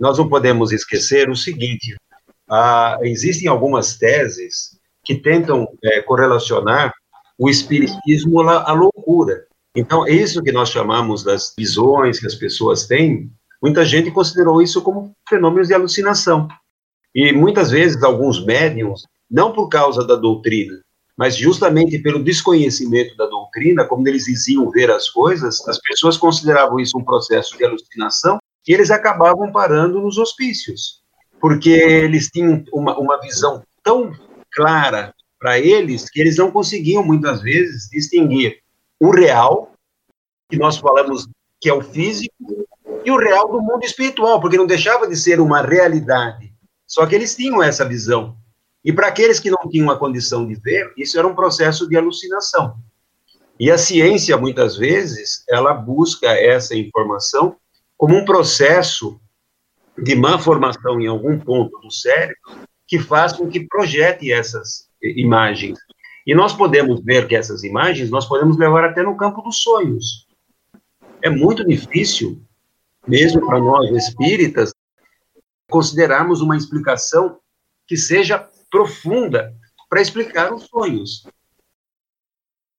nós 0.00 0.18
não 0.18 0.28
podemos 0.28 0.72
esquecer 0.72 1.30
o 1.30 1.36
seguinte: 1.36 1.94
ah, 2.50 2.98
existem 3.02 3.48
algumas 3.48 3.96
teses 3.96 4.78
que 5.04 5.14
tentam 5.14 5.68
é, 5.84 6.02
correlacionar 6.02 6.92
o 7.38 7.48
espiritismo 7.48 8.40
à, 8.40 8.70
à 8.70 8.72
loucura. 8.72 9.46
Então, 9.74 10.06
é 10.06 10.10
isso 10.10 10.42
que 10.42 10.52
nós 10.52 10.68
chamamos 10.68 11.22
das 11.22 11.54
visões 11.56 12.18
que 12.18 12.26
as 12.26 12.34
pessoas 12.34 12.86
têm, 12.86 13.30
muita 13.62 13.84
gente 13.84 14.10
considerou 14.10 14.60
isso 14.60 14.82
como 14.82 15.12
fenômenos 15.28 15.68
de 15.68 15.74
alucinação. 15.74 16.48
E 17.14 17.32
muitas 17.32 17.70
vezes 17.70 18.02
alguns 18.02 18.44
médiums, 18.44 19.04
não 19.30 19.52
por 19.52 19.68
causa 19.68 20.04
da 20.04 20.16
doutrina, 20.16 20.80
mas 21.16 21.36
justamente 21.36 21.98
pelo 21.98 22.22
desconhecimento 22.22 23.16
da 23.16 23.26
doutrina, 23.26 23.84
como 23.84 24.06
eles 24.08 24.24
diziam 24.24 24.70
ver 24.70 24.90
as 24.90 25.08
coisas, 25.08 25.66
as 25.68 25.78
pessoas 25.78 26.16
consideravam 26.16 26.80
isso 26.80 26.98
um 26.98 27.04
processo 27.04 27.56
de 27.56 27.64
alucinação 27.64 28.38
e 28.66 28.72
eles 28.72 28.90
acabavam 28.90 29.52
parando 29.52 30.00
nos 30.00 30.18
hospícios, 30.18 30.99
porque 31.40 31.70
eles 31.70 32.28
tinham 32.28 32.62
uma, 32.72 32.98
uma 32.98 33.20
visão 33.20 33.62
tão 33.82 34.12
clara 34.52 35.14
para 35.38 35.58
eles 35.58 36.10
que 36.10 36.20
eles 36.20 36.36
não 36.36 36.50
conseguiam 36.50 37.02
muitas 37.02 37.40
vezes 37.40 37.88
distinguir 37.90 38.58
o 39.00 39.10
real, 39.10 39.72
que 40.50 40.58
nós 40.58 40.76
falamos 40.76 41.26
que 41.58 41.68
é 41.68 41.72
o 41.72 41.82
físico, 41.82 42.66
e 43.04 43.10
o 43.10 43.16
real 43.16 43.50
do 43.50 43.60
mundo 43.60 43.82
espiritual, 43.82 44.40
porque 44.40 44.58
não 44.58 44.66
deixava 44.66 45.08
de 45.08 45.16
ser 45.16 45.40
uma 45.40 45.62
realidade. 45.62 46.52
Só 46.86 47.06
que 47.06 47.14
eles 47.14 47.34
tinham 47.34 47.62
essa 47.62 47.84
visão. 47.84 48.36
E 48.84 48.92
para 48.92 49.06
aqueles 49.06 49.40
que 49.40 49.50
não 49.50 49.68
tinham 49.70 49.90
a 49.90 49.98
condição 49.98 50.46
de 50.46 50.54
ver, 50.54 50.92
isso 50.96 51.18
era 51.18 51.26
um 51.26 51.34
processo 51.34 51.88
de 51.88 51.96
alucinação. 51.96 52.76
E 53.58 53.70
a 53.70 53.78
ciência, 53.78 54.36
muitas 54.36 54.76
vezes, 54.76 55.44
ela 55.48 55.72
busca 55.72 56.28
essa 56.28 56.74
informação 56.74 57.56
como 57.96 58.16
um 58.16 58.24
processo 58.24 59.20
de 60.02 60.14
má 60.14 60.38
formação 60.38 61.00
em 61.00 61.06
algum 61.06 61.38
ponto 61.38 61.78
do 61.80 61.90
cérebro 61.90 62.36
que 62.86 62.98
faz 62.98 63.32
com 63.32 63.48
que 63.48 63.66
projete 63.66 64.32
essas 64.32 64.88
imagens. 65.02 65.78
E 66.26 66.34
nós 66.34 66.52
podemos 66.52 67.02
ver 67.02 67.26
que 67.28 67.36
essas 67.36 67.62
imagens 67.64 68.10
nós 68.10 68.26
podemos 68.26 68.56
levar 68.58 68.84
até 68.84 69.02
no 69.02 69.16
campo 69.16 69.42
dos 69.42 69.62
sonhos. 69.62 70.26
É 71.22 71.30
muito 71.30 71.66
difícil, 71.66 72.42
mesmo 73.06 73.46
para 73.46 73.58
nós 73.58 73.90
espíritas, 73.90 74.72
considerarmos 75.68 76.40
uma 76.40 76.56
explicação 76.56 77.38
que 77.86 77.96
seja 77.96 78.48
profunda 78.70 79.54
para 79.88 80.00
explicar 80.00 80.52
os 80.52 80.64
sonhos. 80.64 81.26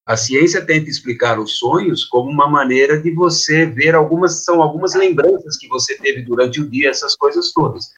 A 0.06 0.18
ciência 0.18 0.66
tenta 0.66 0.90
explicar 0.90 1.40
os 1.40 1.58
sonhos 1.58 2.04
como 2.06 2.30
uma 2.30 2.48
maneira 2.48 3.00
de 3.00 3.12
você 3.12 3.66
ver 3.66 3.94
algumas 3.94 4.44
são 4.44 4.62
algumas 4.62 4.96
lembranças 4.96 5.58
que 5.58 5.68
você 5.68 5.96
teve 5.98 6.24
durante 6.24 6.60
o 6.60 6.70
dia, 6.70 6.90
essas 6.90 7.16
coisas 7.16 7.52
todas. 7.54 7.94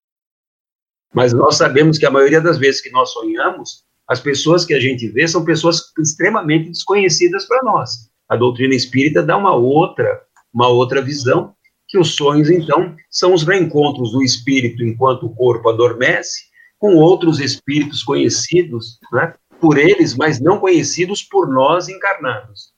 Mas 1.13 1.31
nós 1.31 1.55
sabemos 1.55 1.97
que 1.97 2.05
a 2.05 2.11
maioria 2.11 2.41
das 2.41 2.57
vezes 2.57 2.81
que 2.81 2.91
nós 2.91 3.11
sonhamos, 3.11 3.83
as 4.07 4.19
pessoas 4.19 4.65
que 4.65 4.73
a 4.73 4.79
gente 4.79 5.07
vê 5.07 5.27
são 5.27 5.45
pessoas 5.45 5.81
extremamente 5.97 6.69
desconhecidas 6.69 7.45
para 7.45 7.63
nós. 7.63 8.09
A 8.27 8.35
doutrina 8.35 8.75
espírita 8.75 9.23
dá 9.23 9.37
uma 9.37 9.55
outra, 9.55 10.21
uma 10.53 10.67
outra 10.67 11.01
visão 11.01 11.55
que 11.87 11.99
os 11.99 12.15
sonhos 12.15 12.49
então 12.49 12.95
são 13.09 13.33
os 13.33 13.43
reencontros 13.43 14.11
do 14.11 14.23
espírito 14.23 14.83
enquanto 14.83 15.27
o 15.27 15.35
corpo 15.35 15.69
adormece 15.69 16.51
com 16.79 16.95
outros 16.95 17.39
espíritos 17.39 18.03
conhecidos, 18.03 18.99
né? 19.11 19.35
Por 19.63 19.78
eles, 19.78 20.13
mas 20.13 20.41
não 20.41 20.60
conhecidos 20.60 21.23
por 21.23 21.47
nós 21.47 21.88
encarnados. 21.88 22.73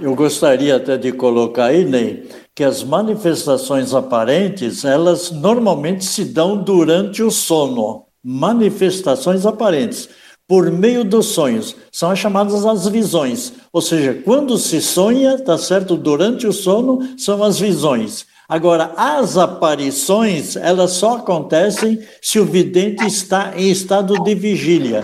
Eu 0.00 0.14
gostaria 0.14 0.76
até 0.76 0.96
de 0.96 1.12
colocar 1.12 1.66
aí, 1.66 1.84
Ney, 1.84 2.26
que 2.54 2.64
as 2.64 2.82
manifestações 2.82 3.92
aparentes, 3.92 4.86
elas 4.86 5.30
normalmente 5.30 6.02
se 6.02 6.24
dão 6.24 6.56
durante 6.64 7.22
o 7.22 7.30
sono. 7.30 8.06
Manifestações 8.24 9.44
aparentes, 9.44 10.08
por 10.48 10.70
meio 10.70 11.04
dos 11.04 11.26
sonhos, 11.26 11.76
são 11.92 12.10
as 12.10 12.18
chamadas 12.18 12.64
as 12.64 12.88
visões. 12.88 13.52
Ou 13.70 13.82
seja, 13.82 14.14
quando 14.24 14.56
se 14.56 14.80
sonha, 14.80 15.38
tá 15.38 15.58
certo? 15.58 15.94
Durante 15.94 16.46
o 16.46 16.54
sono, 16.54 17.18
são 17.18 17.42
as 17.42 17.58
visões. 17.58 18.26
Agora, 18.48 18.92
as 18.96 19.36
aparições, 19.36 20.54
elas 20.54 20.92
só 20.92 21.16
acontecem 21.16 21.98
se 22.22 22.38
o 22.38 22.44
vidente 22.44 23.04
está 23.04 23.52
em 23.56 23.70
estado 23.70 24.22
de 24.22 24.34
vigília. 24.36 25.02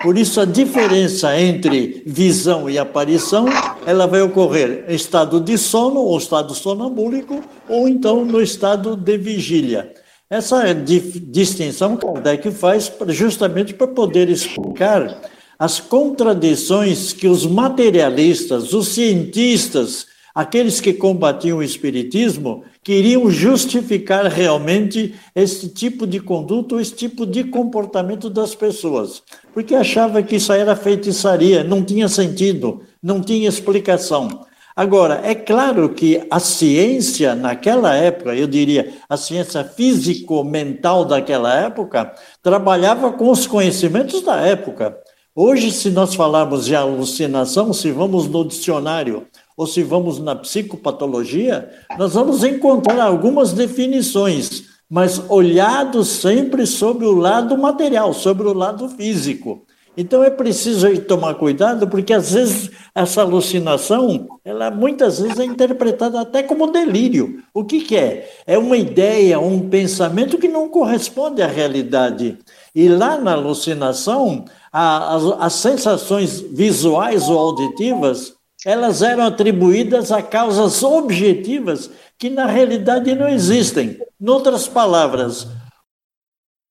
Por 0.00 0.16
isso 0.16 0.40
a 0.40 0.44
diferença 0.44 1.36
entre 1.40 2.04
visão 2.06 2.70
e 2.70 2.78
aparição, 2.78 3.46
ela 3.84 4.06
vai 4.06 4.20
ocorrer 4.20 4.84
em 4.86 4.94
estado 4.94 5.40
de 5.40 5.58
sono 5.58 6.00
ou 6.00 6.16
estado 6.18 6.54
sonambúlico 6.54 7.42
ou 7.68 7.88
então 7.88 8.24
no 8.24 8.40
estado 8.40 8.94
de 8.94 9.16
vigília. 9.16 9.92
Essa 10.30 10.72
distinção 10.74 11.96
Kardec 11.96 12.50
faz 12.52 12.92
justamente 13.08 13.74
para 13.74 13.88
poder 13.88 14.28
explicar 14.28 15.20
as 15.58 15.80
contradições 15.80 17.12
que 17.12 17.26
os 17.26 17.46
materialistas, 17.46 18.72
os 18.72 18.88
cientistas, 18.88 20.06
aqueles 20.34 20.80
que 20.80 20.92
combatiam 20.92 21.58
o 21.58 21.62
espiritismo, 21.62 22.64
queriam 22.84 23.30
justificar 23.30 24.26
realmente 24.26 25.14
esse 25.34 25.70
tipo 25.70 26.06
de 26.06 26.20
conduta, 26.20 26.80
esse 26.80 26.94
tipo 26.94 27.24
de 27.24 27.42
comportamento 27.44 28.28
das 28.28 28.54
pessoas, 28.54 29.22
porque 29.54 29.74
achava 29.74 30.22
que 30.22 30.36
isso 30.36 30.52
era 30.52 30.76
feitiçaria, 30.76 31.64
não 31.64 31.82
tinha 31.82 32.08
sentido, 32.08 32.82
não 33.02 33.22
tinha 33.22 33.48
explicação. 33.48 34.44
Agora, 34.76 35.20
é 35.24 35.34
claro 35.34 35.88
que 35.90 36.26
a 36.28 36.40
ciência 36.40 37.34
naquela 37.34 37.94
época, 37.94 38.34
eu 38.34 38.46
diria, 38.46 38.92
a 39.08 39.16
ciência 39.16 39.64
físico-mental 39.64 41.04
daquela 41.04 41.54
época, 41.54 42.12
trabalhava 42.42 43.12
com 43.12 43.30
os 43.30 43.46
conhecimentos 43.46 44.20
da 44.22 44.36
época. 44.40 44.98
Hoje, 45.34 45.70
se 45.70 45.90
nós 45.90 46.14
falarmos 46.14 46.66
de 46.66 46.76
alucinação, 46.76 47.72
se 47.72 47.90
vamos 47.92 48.28
no 48.28 48.44
dicionário 48.46 49.26
ou 49.56 49.66
se 49.66 49.82
vamos 49.82 50.18
na 50.18 50.34
psicopatologia, 50.34 51.70
nós 51.98 52.14
vamos 52.14 52.42
encontrar 52.42 53.04
algumas 53.04 53.52
definições, 53.52 54.64
mas 54.88 55.22
olhado 55.28 56.04
sempre 56.04 56.66
sobre 56.66 57.06
o 57.06 57.14
lado 57.14 57.56
material, 57.56 58.12
sobre 58.12 58.46
o 58.46 58.52
lado 58.52 58.88
físico. 58.88 59.64
Então 59.96 60.24
é 60.24 60.30
preciso 60.30 61.00
tomar 61.02 61.34
cuidado, 61.34 61.86
porque 61.86 62.12
às 62.12 62.32
vezes 62.32 62.70
essa 62.94 63.22
alucinação, 63.22 64.26
ela 64.44 64.70
muitas 64.70 65.20
vezes 65.20 65.38
é 65.38 65.44
interpretada 65.44 66.20
até 66.20 66.42
como 66.42 66.72
delírio. 66.72 67.42
O 67.52 67.64
que, 67.64 67.80
que 67.80 67.96
é? 67.96 68.28
É 68.46 68.58
uma 68.58 68.76
ideia, 68.76 69.38
um 69.38 69.68
pensamento 69.68 70.36
que 70.36 70.48
não 70.48 70.68
corresponde 70.68 71.42
à 71.42 71.46
realidade. 71.46 72.38
E 72.74 72.88
lá 72.88 73.16
na 73.18 73.34
alucinação, 73.34 74.44
a, 74.72 75.14
as, 75.14 75.24
as 75.38 75.52
sensações 75.52 76.40
visuais 76.40 77.28
ou 77.28 77.38
auditivas, 77.38 78.33
elas 78.64 79.02
eram 79.02 79.24
atribuídas 79.24 80.10
a 80.10 80.22
causas 80.22 80.82
objetivas 80.82 81.90
que 82.18 82.30
na 82.30 82.46
realidade 82.46 83.14
não 83.14 83.28
existem. 83.28 83.98
Em 84.20 84.28
outras 84.28 84.66
palavras, 84.66 85.46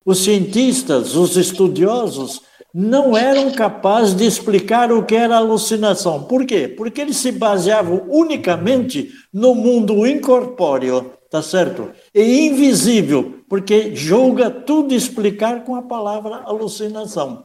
os 0.06 0.24
cientistas, 0.24 1.16
os 1.16 1.38
estudiosos, 1.38 2.42
não 2.74 3.16
eram 3.16 3.52
capazes 3.52 4.16
de 4.16 4.26
explicar 4.26 4.92
o 4.92 5.06
que 5.06 5.16
era 5.16 5.38
alucinação. 5.38 6.24
Por 6.24 6.46
quê? 6.46 6.68
Porque 6.68 7.02
eles 7.02 7.18
se 7.18 7.32
baseavam 7.32 8.08
unicamente 8.10 9.12
no 9.32 9.54
mundo 9.54 10.08
incorpóreo, 10.08 11.14
tá 11.30 11.42
certo? 11.44 11.92
E 12.14 12.48
invisível, 12.48 13.42
porque 13.48 13.96
julga 13.96 14.50
tudo 14.50 14.96
explicar 14.96 15.64
com 15.64 15.76
a 15.76 15.84
palavra 15.84 16.38
alucinação. 16.38 17.44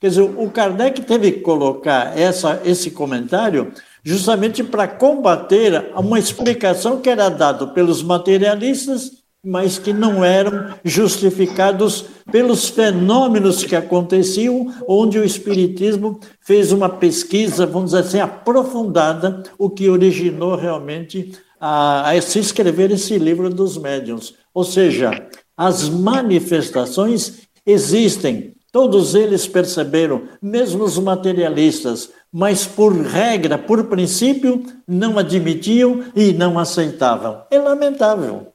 Quer 0.00 0.08
dizer, 0.08 0.22
o 0.22 0.50
Kardec 0.50 1.02
teve 1.02 1.32
que 1.32 1.40
colocar 1.40 2.18
essa, 2.18 2.62
esse 2.64 2.90
comentário 2.90 3.72
justamente 4.02 4.64
para 4.64 4.88
combater 4.88 5.92
uma 5.94 6.18
explicação 6.18 7.00
que 7.00 7.10
era 7.10 7.28
dada 7.28 7.66
pelos 7.66 8.02
materialistas 8.02 9.20
mas 9.42 9.78
que 9.78 9.92
não 9.92 10.22
eram 10.22 10.74
justificados 10.84 12.04
pelos 12.30 12.68
fenômenos 12.68 13.64
que 13.64 13.74
aconteciam, 13.74 14.72
onde 14.86 15.18
o 15.18 15.24
Espiritismo 15.24 16.20
fez 16.40 16.72
uma 16.72 16.88
pesquisa, 16.88 17.66
vamos 17.66 17.92
dizer 17.92 18.02
assim, 18.02 18.20
aprofundada, 18.20 19.42
o 19.58 19.70
que 19.70 19.88
originou 19.88 20.56
realmente 20.56 21.32
a, 21.58 22.10
a 22.10 22.20
se 22.20 22.38
escrever 22.38 22.90
esse 22.90 23.16
livro 23.18 23.48
dos 23.48 23.78
médiuns. 23.78 24.34
Ou 24.52 24.62
seja, 24.62 25.26
as 25.56 25.88
manifestações 25.88 27.48
existem, 27.64 28.54
todos 28.72 29.14
eles 29.14 29.46
perceberam, 29.46 30.28
mesmo 30.40 30.84
os 30.84 30.98
materialistas, 30.98 32.10
mas 32.32 32.66
por 32.66 32.92
regra, 32.92 33.58
por 33.58 33.84
princípio, 33.84 34.64
não 34.86 35.18
admitiam 35.18 36.04
e 36.14 36.32
não 36.32 36.58
aceitavam. 36.58 37.44
É 37.50 37.58
lamentável. 37.58 38.52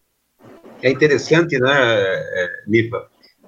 É 0.82 0.90
interessante, 0.90 1.58
né? 1.60 1.72
É, 1.72 2.50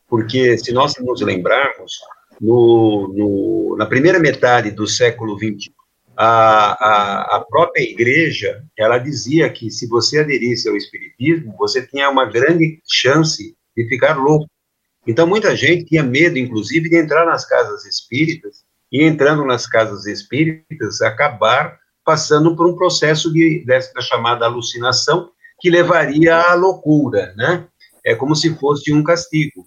porque 0.08 0.58
se 0.58 0.72
nós 0.72 0.94
nos 1.00 1.22
lembrarmos, 1.22 1.94
no, 2.42 3.14
no, 3.16 3.76
na 3.78 3.86
primeira 3.86 4.20
metade 4.20 4.72
do 4.72 4.88
século 4.88 5.38
XX, 5.38 5.72
a, 6.16 6.72
a, 6.72 7.36
a, 7.38 7.46
própria 7.48 7.84
igreja, 7.84 8.64
ela 8.78 8.98
dizia 8.98 9.50
que 9.50 9.70
se 9.70 9.88
você 9.88 10.20
aderisse 10.20 10.68
ao 10.68 10.76
espiritismo, 10.76 11.56
você 11.58 11.86
tinha 11.86 12.10
uma 12.10 12.26
grande 12.26 12.80
chance 12.90 13.56
de 13.76 13.88
ficar 13.88 14.18
louco. 14.18 14.50
Então, 15.08 15.26
muita 15.26 15.56
gente 15.56 15.86
tinha 15.86 16.04
medo, 16.04 16.38
inclusive, 16.38 16.90
de 16.90 16.98
entrar 16.98 17.26
nas 17.26 17.46
casas 17.46 17.86
espíritas, 17.86 18.66
e 18.92 19.04
entrando 19.04 19.46
nas 19.46 19.66
casas 19.66 20.06
espíritas, 20.06 21.02
acabar 21.02 21.80
passando 22.06 22.56
por 22.56 22.68
um 22.68 22.76
processo 22.76 23.32
de, 23.32 23.64
dessa 23.66 24.00
chamada 24.02 24.46
alucinação, 24.46 25.30
que 25.60 25.70
levaria 25.70 26.36
à 26.36 26.54
loucura, 26.54 27.34
né? 27.36 27.66
É 28.06 28.16
como 28.16 28.36
se 28.36 28.56
fosse 28.56 28.94
um 28.94 29.04
castigo. 29.04 29.66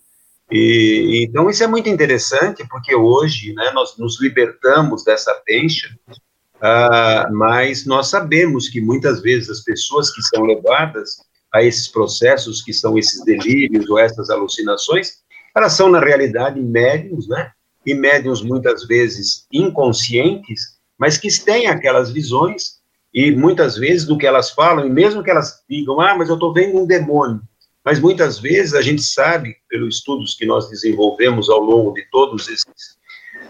E, 0.51 1.25
então, 1.29 1.49
isso 1.49 1.63
é 1.63 1.67
muito 1.67 1.89
interessante, 1.89 2.67
porque 2.69 2.95
hoje 2.95 3.53
né, 3.53 3.71
nós 3.73 3.97
nos 3.99 4.21
libertamos 4.21 5.05
dessa 5.05 5.35
pencha, 5.45 5.89
uh, 6.09 7.33
mas 7.33 7.87
nós 7.87 8.09
sabemos 8.09 8.69
que 8.69 8.81
muitas 8.81 9.21
vezes 9.21 9.51
as 9.51 9.61
pessoas 9.61 10.11
que 10.11 10.23
são 10.23 10.45
levadas 10.45 11.17
a 11.53 11.63
esses 11.63 11.89
processos, 11.89 12.63
que 12.63 12.73
são 12.73 12.97
esses 12.99 13.25
delírios 13.25 13.89
ou 13.91 13.99
essas 13.99 14.31
alucinações, 14.31 15.20
elas 15.55 15.73
são, 15.73 15.91
na 15.91 16.01
realidade, 16.01 16.61
médiums, 16.61 17.29
né? 17.29 17.51
E 17.85 17.95
médiums 17.95 18.43
muitas 18.43 18.87
vezes 18.87 19.47
inconscientes, 19.53 20.79
mas 20.99 21.17
que 21.17 21.29
têm 21.43 21.67
aquelas 21.67 22.11
visões 22.11 22.81
e 23.13 23.31
muitas 23.33 23.77
vezes 23.77 24.07
do 24.07 24.17
que 24.17 24.27
elas 24.27 24.51
falam, 24.51 24.87
e 24.87 24.91
mesmo 24.91 25.23
que 25.23 25.31
elas 25.31 25.63
digam, 25.69 26.01
ah, 26.01 26.15
mas 26.15 26.29
eu 26.29 26.35
estou 26.35 26.53
vendo 26.53 26.79
um 26.79 26.87
demônio, 26.87 27.41
mas 27.85 27.99
muitas 27.99 28.39
vezes 28.39 28.75
a 28.75 28.83
gente 28.83 29.03
sabe, 29.03 29.57
pelos 29.69 29.97
estudos 29.97 30.35
que 30.35 30.47
nós 30.47 30.69
desenvolvemos 30.69 31.49
ao 31.49 31.61
longo 31.61 31.93
de 31.93 32.05
todos 32.11 32.49
esses 32.49 33.01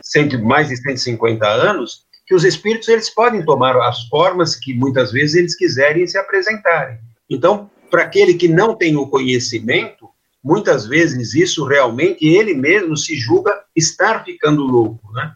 cento, 0.02 0.38
mais 0.42 0.68
de 0.68 0.76
150 0.76 1.46
anos, 1.46 2.04
que 2.26 2.34
os 2.34 2.44
espíritos 2.44 2.88
eles 2.88 3.10
podem 3.10 3.44
tomar 3.44 3.76
as 3.76 4.04
formas 4.08 4.56
que 4.56 4.72
muitas 4.72 5.12
vezes 5.12 5.34
eles 5.34 5.54
quiserem 5.54 6.06
se 6.06 6.16
apresentarem. 6.16 6.98
Então, 7.28 7.70
para 7.90 8.02
aquele 8.02 8.34
que 8.34 8.48
não 8.48 8.74
tem 8.74 8.96
o 8.96 9.08
conhecimento, 9.08 10.08
muitas 10.42 10.86
vezes 10.86 11.34
isso 11.34 11.64
realmente 11.64 12.26
ele 12.26 12.54
mesmo 12.54 12.96
se 12.96 13.14
julga 13.14 13.64
estar 13.74 14.24
ficando 14.24 14.62
louco, 14.62 15.12
né? 15.12 15.32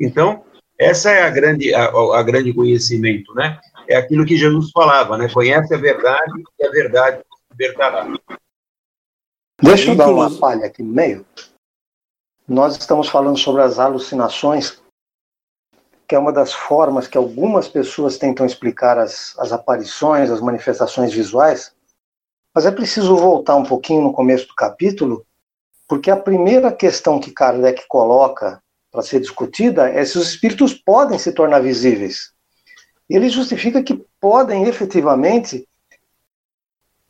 Então, 0.00 0.44
essa 0.78 1.10
é 1.10 1.22
a 1.22 1.30
grande 1.30 1.74
a, 1.74 1.86
a 1.86 2.22
grande 2.22 2.52
conhecimento, 2.52 3.34
né? 3.34 3.58
é 3.88 3.96
aquilo 3.96 4.26
que 4.26 4.36
Jesus 4.36 4.70
falava, 4.70 5.16
né? 5.16 5.28
Conhece 5.32 5.74
a 5.74 5.78
verdade 5.78 6.44
e 6.58 6.64
a 6.64 6.70
verdade 6.70 7.24
libertará. 7.50 8.06
Deixa 9.60 9.90
eu 9.90 9.96
dar 9.96 10.10
uma 10.10 10.30
palha 10.38 10.66
aqui 10.66 10.82
no 10.82 10.92
meio. 10.92 11.26
Nós 12.46 12.76
estamos 12.76 13.08
falando 13.08 13.38
sobre 13.38 13.62
as 13.62 13.78
alucinações, 13.78 14.80
que 16.06 16.14
é 16.14 16.18
uma 16.18 16.32
das 16.32 16.52
formas 16.52 17.08
que 17.08 17.18
algumas 17.18 17.66
pessoas 17.66 18.18
tentam 18.18 18.46
explicar 18.46 18.98
as, 18.98 19.36
as 19.38 19.52
aparições, 19.52 20.30
as 20.30 20.40
manifestações 20.40 21.12
visuais. 21.12 21.74
Mas 22.58 22.66
é 22.66 22.72
preciso 22.72 23.14
voltar 23.14 23.54
um 23.54 23.62
pouquinho 23.62 24.02
no 24.02 24.12
começo 24.12 24.48
do 24.48 24.54
capítulo, 24.56 25.24
porque 25.86 26.10
a 26.10 26.16
primeira 26.16 26.72
questão 26.72 27.20
que 27.20 27.30
Kardec 27.30 27.84
coloca 27.86 28.60
para 28.90 29.00
ser 29.00 29.20
discutida 29.20 29.88
é 29.88 30.04
se 30.04 30.18
os 30.18 30.28
espíritos 30.28 30.74
podem 30.74 31.20
se 31.20 31.30
tornar 31.30 31.60
visíveis 31.60 32.32
ele 33.08 33.28
justifica 33.28 33.80
que 33.80 34.04
podem 34.20 34.64
efetivamente, 34.64 35.68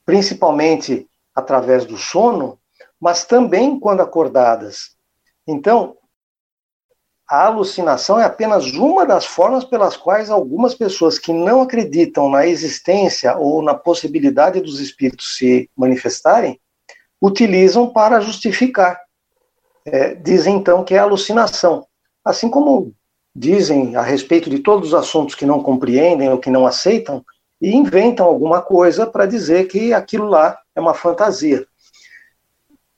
principalmente 0.04 1.08
através 1.34 1.86
do 1.86 1.96
sono, 1.96 2.60
mas 3.00 3.24
também 3.24 3.80
quando 3.80 4.02
acordadas. 4.02 4.96
Então, 5.46 5.96
a 7.28 7.44
alucinação 7.44 8.18
é 8.18 8.24
apenas 8.24 8.72
uma 8.72 9.04
das 9.04 9.26
formas 9.26 9.62
pelas 9.62 9.96
quais 9.96 10.30
algumas 10.30 10.74
pessoas 10.74 11.18
que 11.18 11.32
não 11.32 11.60
acreditam 11.60 12.30
na 12.30 12.46
existência 12.46 13.36
ou 13.36 13.60
na 13.62 13.74
possibilidade 13.74 14.60
dos 14.62 14.80
espíritos 14.80 15.36
se 15.36 15.68
manifestarem 15.76 16.58
utilizam 17.20 17.90
para 17.90 18.20
justificar. 18.20 18.98
É, 19.84 20.14
dizem 20.14 20.56
então 20.56 20.82
que 20.84 20.94
é 20.94 20.98
alucinação. 20.98 21.86
Assim 22.24 22.48
como 22.48 22.94
dizem 23.34 23.94
a 23.94 24.02
respeito 24.02 24.48
de 24.48 24.60
todos 24.60 24.88
os 24.88 24.94
assuntos 24.94 25.34
que 25.34 25.44
não 25.44 25.62
compreendem 25.62 26.30
ou 26.30 26.38
que 26.38 26.50
não 26.50 26.66
aceitam 26.66 27.24
e 27.60 27.74
inventam 27.74 28.24
alguma 28.24 28.62
coisa 28.62 29.06
para 29.06 29.26
dizer 29.26 29.66
que 29.68 29.92
aquilo 29.92 30.28
lá 30.28 30.58
é 30.74 30.80
uma 30.80 30.94
fantasia. 30.94 31.66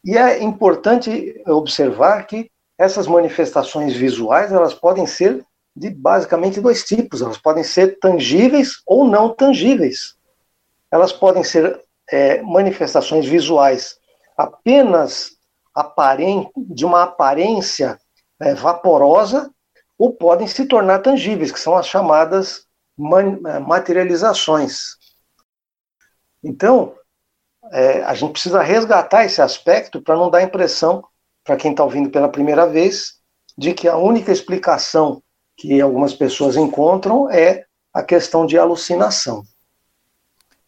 E 0.04 0.16
é 0.16 0.42
importante 0.42 1.42
observar 1.46 2.26
que 2.26 2.50
essas 2.80 3.06
manifestações 3.06 3.94
visuais, 3.94 4.50
elas 4.50 4.72
podem 4.72 5.06
ser 5.06 5.44
de 5.76 5.90
basicamente 5.90 6.62
dois 6.62 6.82
tipos. 6.82 7.20
Elas 7.20 7.36
podem 7.36 7.62
ser 7.62 7.98
tangíveis 7.98 8.80
ou 8.86 9.04
não 9.04 9.34
tangíveis. 9.34 10.16
Elas 10.90 11.12
podem 11.12 11.44
ser 11.44 11.78
é, 12.10 12.40
manifestações 12.40 13.26
visuais 13.26 13.98
apenas 14.34 15.32
de 16.56 16.86
uma 16.86 17.02
aparência 17.02 18.00
é, 18.40 18.54
vaporosa 18.54 19.50
ou 19.98 20.14
podem 20.14 20.46
se 20.46 20.64
tornar 20.64 21.00
tangíveis, 21.00 21.52
que 21.52 21.60
são 21.60 21.76
as 21.76 21.86
chamadas 21.86 22.64
é, 23.46 23.58
materializações. 23.58 24.96
Então, 26.42 26.94
é, 27.72 28.02
a 28.04 28.14
gente 28.14 28.32
precisa 28.32 28.62
resgatar 28.62 29.26
esse 29.26 29.42
aspecto 29.42 30.00
para 30.00 30.16
não 30.16 30.30
dar 30.30 30.38
a 30.38 30.44
impressão, 30.44 31.04
para 31.44 31.56
quem 31.56 31.70
está 31.70 31.84
ouvindo 31.84 32.10
pela 32.10 32.28
primeira 32.28 32.66
vez, 32.66 33.14
de 33.56 33.74
que 33.74 33.88
a 33.88 33.96
única 33.96 34.32
explicação 34.32 35.22
que 35.56 35.80
algumas 35.80 36.14
pessoas 36.14 36.56
encontram 36.56 37.30
é 37.30 37.64
a 37.92 38.02
questão 38.02 38.46
de 38.46 38.56
alucinação. 38.56 39.42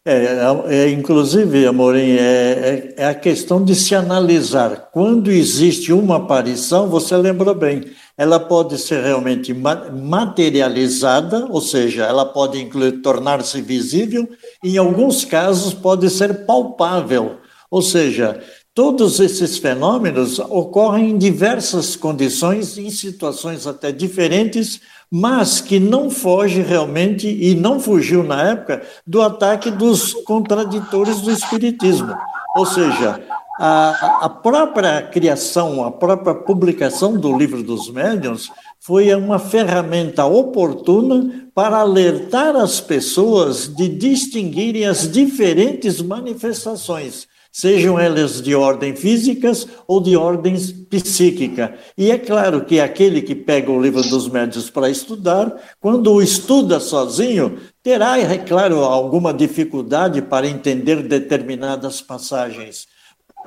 É, 0.05 0.15
é, 0.15 0.75
é, 0.75 0.91
inclusive, 0.91 1.65
Amorim, 1.65 2.17
é, 2.17 2.95
é, 2.97 3.03
é, 3.05 3.07
a 3.07 3.15
questão 3.15 3.65
de 3.65 3.73
se 3.73 3.95
analisar. 3.95 4.91
Quando 4.93 5.31
existe 5.31 5.93
uma 5.93 6.17
aparição, 6.17 6.89
você 6.89 7.17
lembrou 7.17 7.55
bem, 7.55 7.85
ela 8.19 8.41
pode 8.41 8.79
ser 8.79 9.01
realmente 9.01 9.55
materializada, 9.55 11.47
ou 11.49 11.61
seja, 11.61 12.05
ela 12.05 12.27
pode 12.27 12.69
tornar-se 13.01 13.63
visível, 13.63 14.29
em 14.65 14.77
alguns 14.77 15.25
casos 15.25 15.73
pode 15.73 16.11
ser 16.11 16.47
palpável, 16.47 17.37
ou 17.71 17.81
seja, 17.81 18.43
todos 18.75 19.21
esses 19.21 19.59
fenômenos 19.59 20.39
ocorrem 20.39 21.11
em 21.11 21.19
diversas 21.19 21.95
condições, 21.95 22.79
em 22.79 22.91
situações 22.91 23.67
até 23.67 23.93
diferentes, 23.93 24.81
mas 25.11 25.61
que 25.61 25.79
não 25.79 26.09
foge 26.09 26.63
realmente, 26.63 27.29
e 27.29 27.55
não 27.55 27.79
fugiu 27.79 28.23
na 28.23 28.51
época, 28.51 28.83
do 29.07 29.21
ataque 29.21 29.71
dos 29.71 30.15
contraditores 30.25 31.21
do 31.21 31.31
Espiritismo. 31.31 32.17
Ou 32.57 32.65
seja, 32.65 33.21
a, 33.61 34.21
a 34.23 34.29
própria 34.31 35.03
criação, 35.03 35.85
a 35.85 35.91
própria 35.91 36.35
publicação 36.35 37.15
do 37.15 37.37
Livro 37.37 37.63
dos 37.63 37.91
Médiuns 37.91 38.51
foi 38.81 39.15
uma 39.15 39.39
ferramenta 39.39 40.25
oportuna 40.25 41.47
para 41.55 41.77
alertar 41.77 42.57
as 42.57 42.81
pessoas 42.81 43.69
de 43.69 43.87
distinguirem 43.89 44.87
as 44.87 45.11
diferentes 45.13 46.01
manifestações 46.01 47.29
sejam 47.53 48.01
elas 48.01 48.41
de 48.41 48.55
ordem 48.55 48.97
físicas 48.97 49.69
ou 49.87 50.01
de 50.01 50.17
ordem 50.17 50.57
psíquica. 50.89 51.75
E 51.97 52.11
é 52.11 52.17
claro 52.19 52.65
que 52.65 52.81
aquele 52.81 53.21
que 53.21 53.35
pega 53.35 53.71
o 53.71 53.81
livro 53.81 54.03
dos 54.03 54.27
médios 54.27 54.71
para 54.71 54.89
estudar, 54.89 55.55
quando 55.79 56.11
o 56.11 56.23
estuda 56.23 56.81
sozinho, 56.81 57.59
terá, 57.83 58.19
é 58.19 58.39
claro, 58.39 58.81
alguma 58.81 59.35
dificuldade 59.35 60.23
para 60.23 60.49
entender 60.49 61.03
determinadas 61.03 62.01
passagens. 62.01 62.89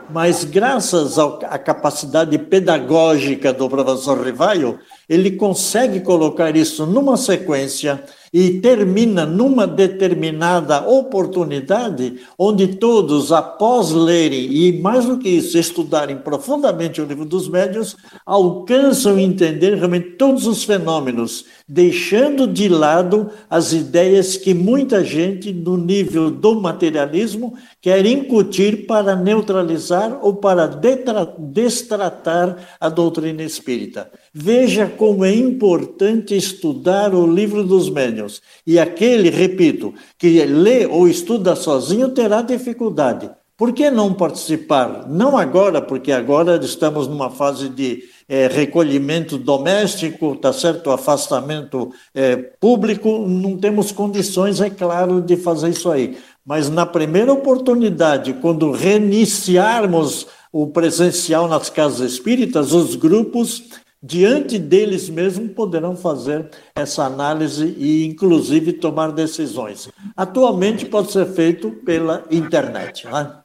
Mas 0.09 0.43
graças 0.43 1.17
à 1.17 1.57
capacidade 1.57 2.37
pedagógica 2.37 3.51
do 3.51 3.67
professor 3.69 4.23
Rivaio, 4.23 4.77
ele 5.09 5.31
consegue 5.31 6.01
colocar 6.01 6.55
isso 6.55 6.85
numa 6.85 7.17
sequência 7.17 8.03
e 8.37 8.59
termina 8.59 9.25
numa 9.25 9.65
determinada 9.65 10.85
oportunidade, 10.85 12.19
onde 12.37 12.67
todos, 12.67 13.31
após 13.31 13.91
lerem 13.91 14.51
e, 14.51 14.81
mais 14.81 15.05
do 15.05 15.17
que 15.17 15.29
isso, 15.29 15.57
estudarem 15.57 16.17
profundamente 16.17 16.99
o 16.99 17.05
livro 17.05 17.23
dos 17.23 17.47
médios, 17.47 17.95
alcançam 18.25 19.17
entender 19.17 19.75
realmente 19.75 20.17
todos 20.17 20.45
os 20.47 20.65
fenômenos, 20.65 21.45
deixando 21.67 22.47
de 22.47 22.69
lado 22.69 23.31
as 23.49 23.73
ideias 23.73 24.37
que 24.37 24.53
muita 24.53 25.03
gente, 25.03 25.51
no 25.51 25.77
nível 25.77 26.29
do 26.29 26.61
materialismo, 26.61 27.57
quer 27.81 28.05
incutir 28.05 28.85
para 28.85 29.15
neutralizar 29.15 30.19
ou 30.21 30.35
para 30.35 30.67
destratar 30.67 32.57
a 32.79 32.87
doutrina 32.87 33.41
espírita. 33.41 34.11
Veja 34.33 34.87
como 34.87 35.25
é 35.25 35.33
importante 35.33 36.35
estudar 36.35 37.15
o 37.15 37.25
livro 37.25 37.63
dos 37.63 37.89
médiuns. 37.89 38.41
E 38.65 38.77
aquele, 38.77 39.29
repito, 39.29 39.93
que 40.19 40.45
lê 40.45 40.85
ou 40.85 41.07
estuda 41.07 41.55
sozinho 41.55 42.09
terá 42.09 42.41
dificuldade. 42.41 43.29
Por 43.57 43.71
que 43.71 43.89
não 43.89 44.13
participar? 44.13 45.07
Não 45.07 45.37
agora, 45.37 45.81
porque 45.81 46.11
agora 46.11 46.57
estamos 46.57 47.07
numa 47.07 47.29
fase 47.29 47.69
de 47.69 48.03
é, 48.27 48.47
recolhimento 48.47 49.37
doméstico, 49.37 50.35
tá 50.35 50.51
certo? 50.51 50.91
Afastamento 50.91 51.91
é, 52.13 52.35
público, 52.35 53.19
não 53.27 53.57
temos 53.57 53.91
condições, 53.91 54.61
é 54.61 54.69
claro, 54.69 55.21
de 55.21 55.37
fazer 55.37 55.69
isso 55.69 55.89
aí. 55.91 56.17
Mas 56.45 56.69
na 56.69 56.85
primeira 56.85 57.33
oportunidade, 57.33 58.33
quando 58.33 58.71
reiniciarmos 58.71 60.27
o 60.51 60.67
presencial 60.67 61.47
nas 61.47 61.69
casas 61.69 62.13
espíritas, 62.13 62.71
os 62.71 62.95
grupos 62.95 63.63
diante 64.01 64.59
deles 64.59 65.09
mesmos 65.09 65.51
poderão 65.53 65.95
fazer 65.95 66.49
essa 66.75 67.03
análise 67.03 67.75
e, 67.77 68.05
inclusive, 68.05 68.73
tomar 68.73 69.11
decisões. 69.11 69.89
Atualmente 70.15 70.85
pode 70.85 71.11
ser 71.11 71.25
feito 71.25 71.71
pela 71.83 72.23
internet. 72.29 73.07
Né? 73.07 73.39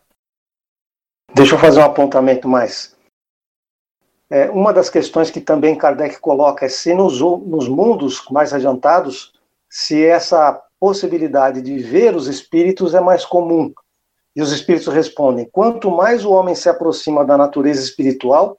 Deixa 1.35 1.55
eu 1.55 1.59
fazer 1.59 1.81
um 1.81 1.85
apontamento 1.85 2.47
mais. 2.47 2.95
É, 4.31 4.49
uma 4.49 4.72
das 4.72 4.89
questões 4.89 5.28
que 5.28 5.41
também 5.41 5.76
Kardec 5.76 6.20
coloca 6.20 6.64
é 6.64 6.68
se 6.68 6.95
nos, 6.95 7.20
nos 7.20 7.66
mundos 7.66 8.24
mais 8.31 8.53
adiantados, 8.55 9.33
se 9.68 10.05
essa 10.05 10.62
possibilidade 10.78 11.61
de 11.61 11.78
ver 11.78 12.14
os 12.14 12.28
espíritos 12.28 12.95
é 12.95 13.01
mais 13.01 13.24
comum. 13.24 13.72
E 14.35 14.41
os 14.41 14.53
espíritos 14.53 14.93
respondem: 14.95 15.49
quanto 15.51 15.91
mais 15.91 16.24
o 16.24 16.31
homem 16.31 16.55
se 16.55 16.68
aproxima 16.68 17.24
da 17.24 17.37
natureza 17.37 17.83
espiritual, 17.83 18.59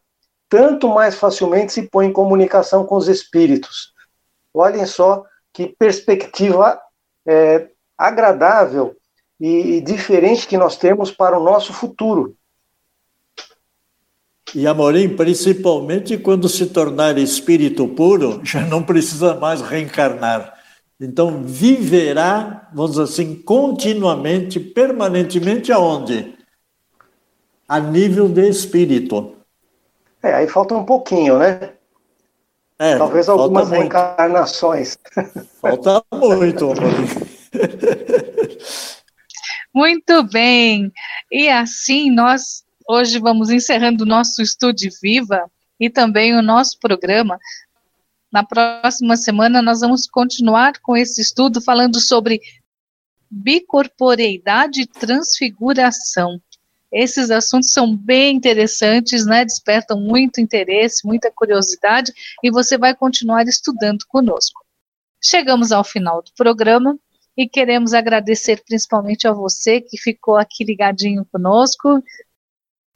tanto 0.49 0.89
mais 0.89 1.15
facilmente 1.15 1.71
se 1.71 1.83
põe 1.83 2.07
em 2.07 2.13
comunicação 2.13 2.85
com 2.85 2.95
os 2.95 3.07
espíritos. 3.07 3.93
Olhem 4.53 4.85
só 4.85 5.23
que 5.53 5.67
perspectiva 5.67 6.79
é, 7.25 7.69
agradável 7.97 8.95
e, 9.39 9.77
e 9.77 9.81
diferente 9.81 10.45
que 10.45 10.57
nós 10.57 10.75
temos 10.75 11.09
para 11.09 11.39
o 11.39 11.43
nosso 11.43 11.71
futuro. 11.71 12.35
E 14.53 14.67
Amorim, 14.67 15.15
principalmente 15.15 16.17
quando 16.17 16.49
se 16.49 16.65
tornar 16.67 17.17
espírito 17.17 17.87
puro, 17.87 18.41
já 18.43 18.61
não 18.61 18.83
precisa 18.83 19.35
mais 19.35 19.61
reencarnar. 19.61 20.53
Então, 20.99 21.43
viverá, 21.43 22.69
vamos 22.73 22.91
dizer 22.91 23.03
assim, 23.03 23.35
continuamente, 23.41 24.59
permanentemente 24.59 25.71
aonde? 25.71 26.35
A 27.67 27.79
nível 27.79 28.27
de 28.27 28.47
espírito. 28.47 29.35
É, 30.21 30.33
aí 30.33 30.47
falta 30.47 30.75
um 30.75 30.85
pouquinho, 30.85 31.39
né? 31.39 31.71
É, 32.77 32.97
Talvez 32.97 33.29
algumas 33.29 33.69
muito. 33.69 33.79
reencarnações. 33.79 34.97
Falta 35.61 36.03
muito, 36.13 36.73
Muito 39.73 40.23
bem. 40.23 40.91
E 41.31 41.47
assim 41.47 42.11
nós 42.11 42.63
hoje 42.87 43.19
vamos 43.19 43.49
encerrando 43.49 44.03
o 44.03 44.07
nosso 44.07 44.41
Estude 44.41 44.89
Viva 45.01 45.49
e 45.79 45.89
também 45.89 46.35
o 46.35 46.41
nosso 46.41 46.77
programa. 46.79 47.39
Na 48.31 48.43
próxima 48.43 49.17
semana 49.17 49.61
nós 49.61 49.81
vamos 49.81 50.07
continuar 50.07 50.79
com 50.81 50.95
esse 50.95 51.21
estudo 51.21 51.61
falando 51.61 51.99
sobre 51.99 52.39
bicorporeidade 53.29 54.81
e 54.81 54.87
transfiguração. 54.87 56.41
Esses 56.91 57.31
assuntos 57.31 57.71
são 57.71 57.95
bem 57.95 58.35
interessantes, 58.35 59.25
né? 59.25 59.45
Despertam 59.45 59.99
muito 59.99 60.41
interesse, 60.41 61.07
muita 61.07 61.31
curiosidade 61.31 62.11
e 62.43 62.51
você 62.51 62.77
vai 62.77 62.93
continuar 62.93 63.47
estudando 63.47 64.05
conosco. 64.07 64.61
Chegamos 65.23 65.71
ao 65.71 65.83
final 65.83 66.21
do 66.21 66.31
programa 66.35 66.97
e 67.37 67.47
queremos 67.47 67.93
agradecer 67.93 68.61
principalmente 68.65 69.27
a 69.27 69.31
você 69.31 69.79
que 69.79 69.97
ficou 69.97 70.35
aqui 70.35 70.65
ligadinho 70.65 71.25
conosco 71.31 72.03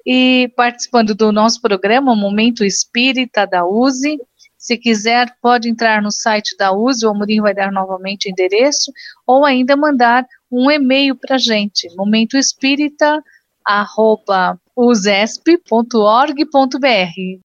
e 0.05 0.51
participando 0.55 1.15
do 1.15 1.31
nosso 1.31 1.59
programa 1.61 2.15
Momento 2.15 2.63
Espírita 2.63 3.47
da 3.47 3.65
USE. 3.65 4.19
Se 4.57 4.77
quiser, 4.77 5.35
pode 5.41 5.69
entrar 5.69 6.01
no 6.01 6.11
site 6.11 6.55
da 6.57 6.71
USE, 6.71 7.05
o 7.05 7.09
Amorim 7.09 7.41
vai 7.41 7.53
dar 7.53 7.71
novamente 7.71 8.27
o 8.27 8.31
endereço, 8.31 8.91
ou 9.25 9.45
ainda 9.45 9.75
mandar 9.75 10.25
um 10.51 10.69
e-mail 10.69 11.15
para 11.15 11.35
a 11.35 11.39
gente, 11.39 11.87
Momento 11.95 12.37
Espírita 12.37 13.23
arroba 13.65 14.59
usesp.org.br. 14.75 17.39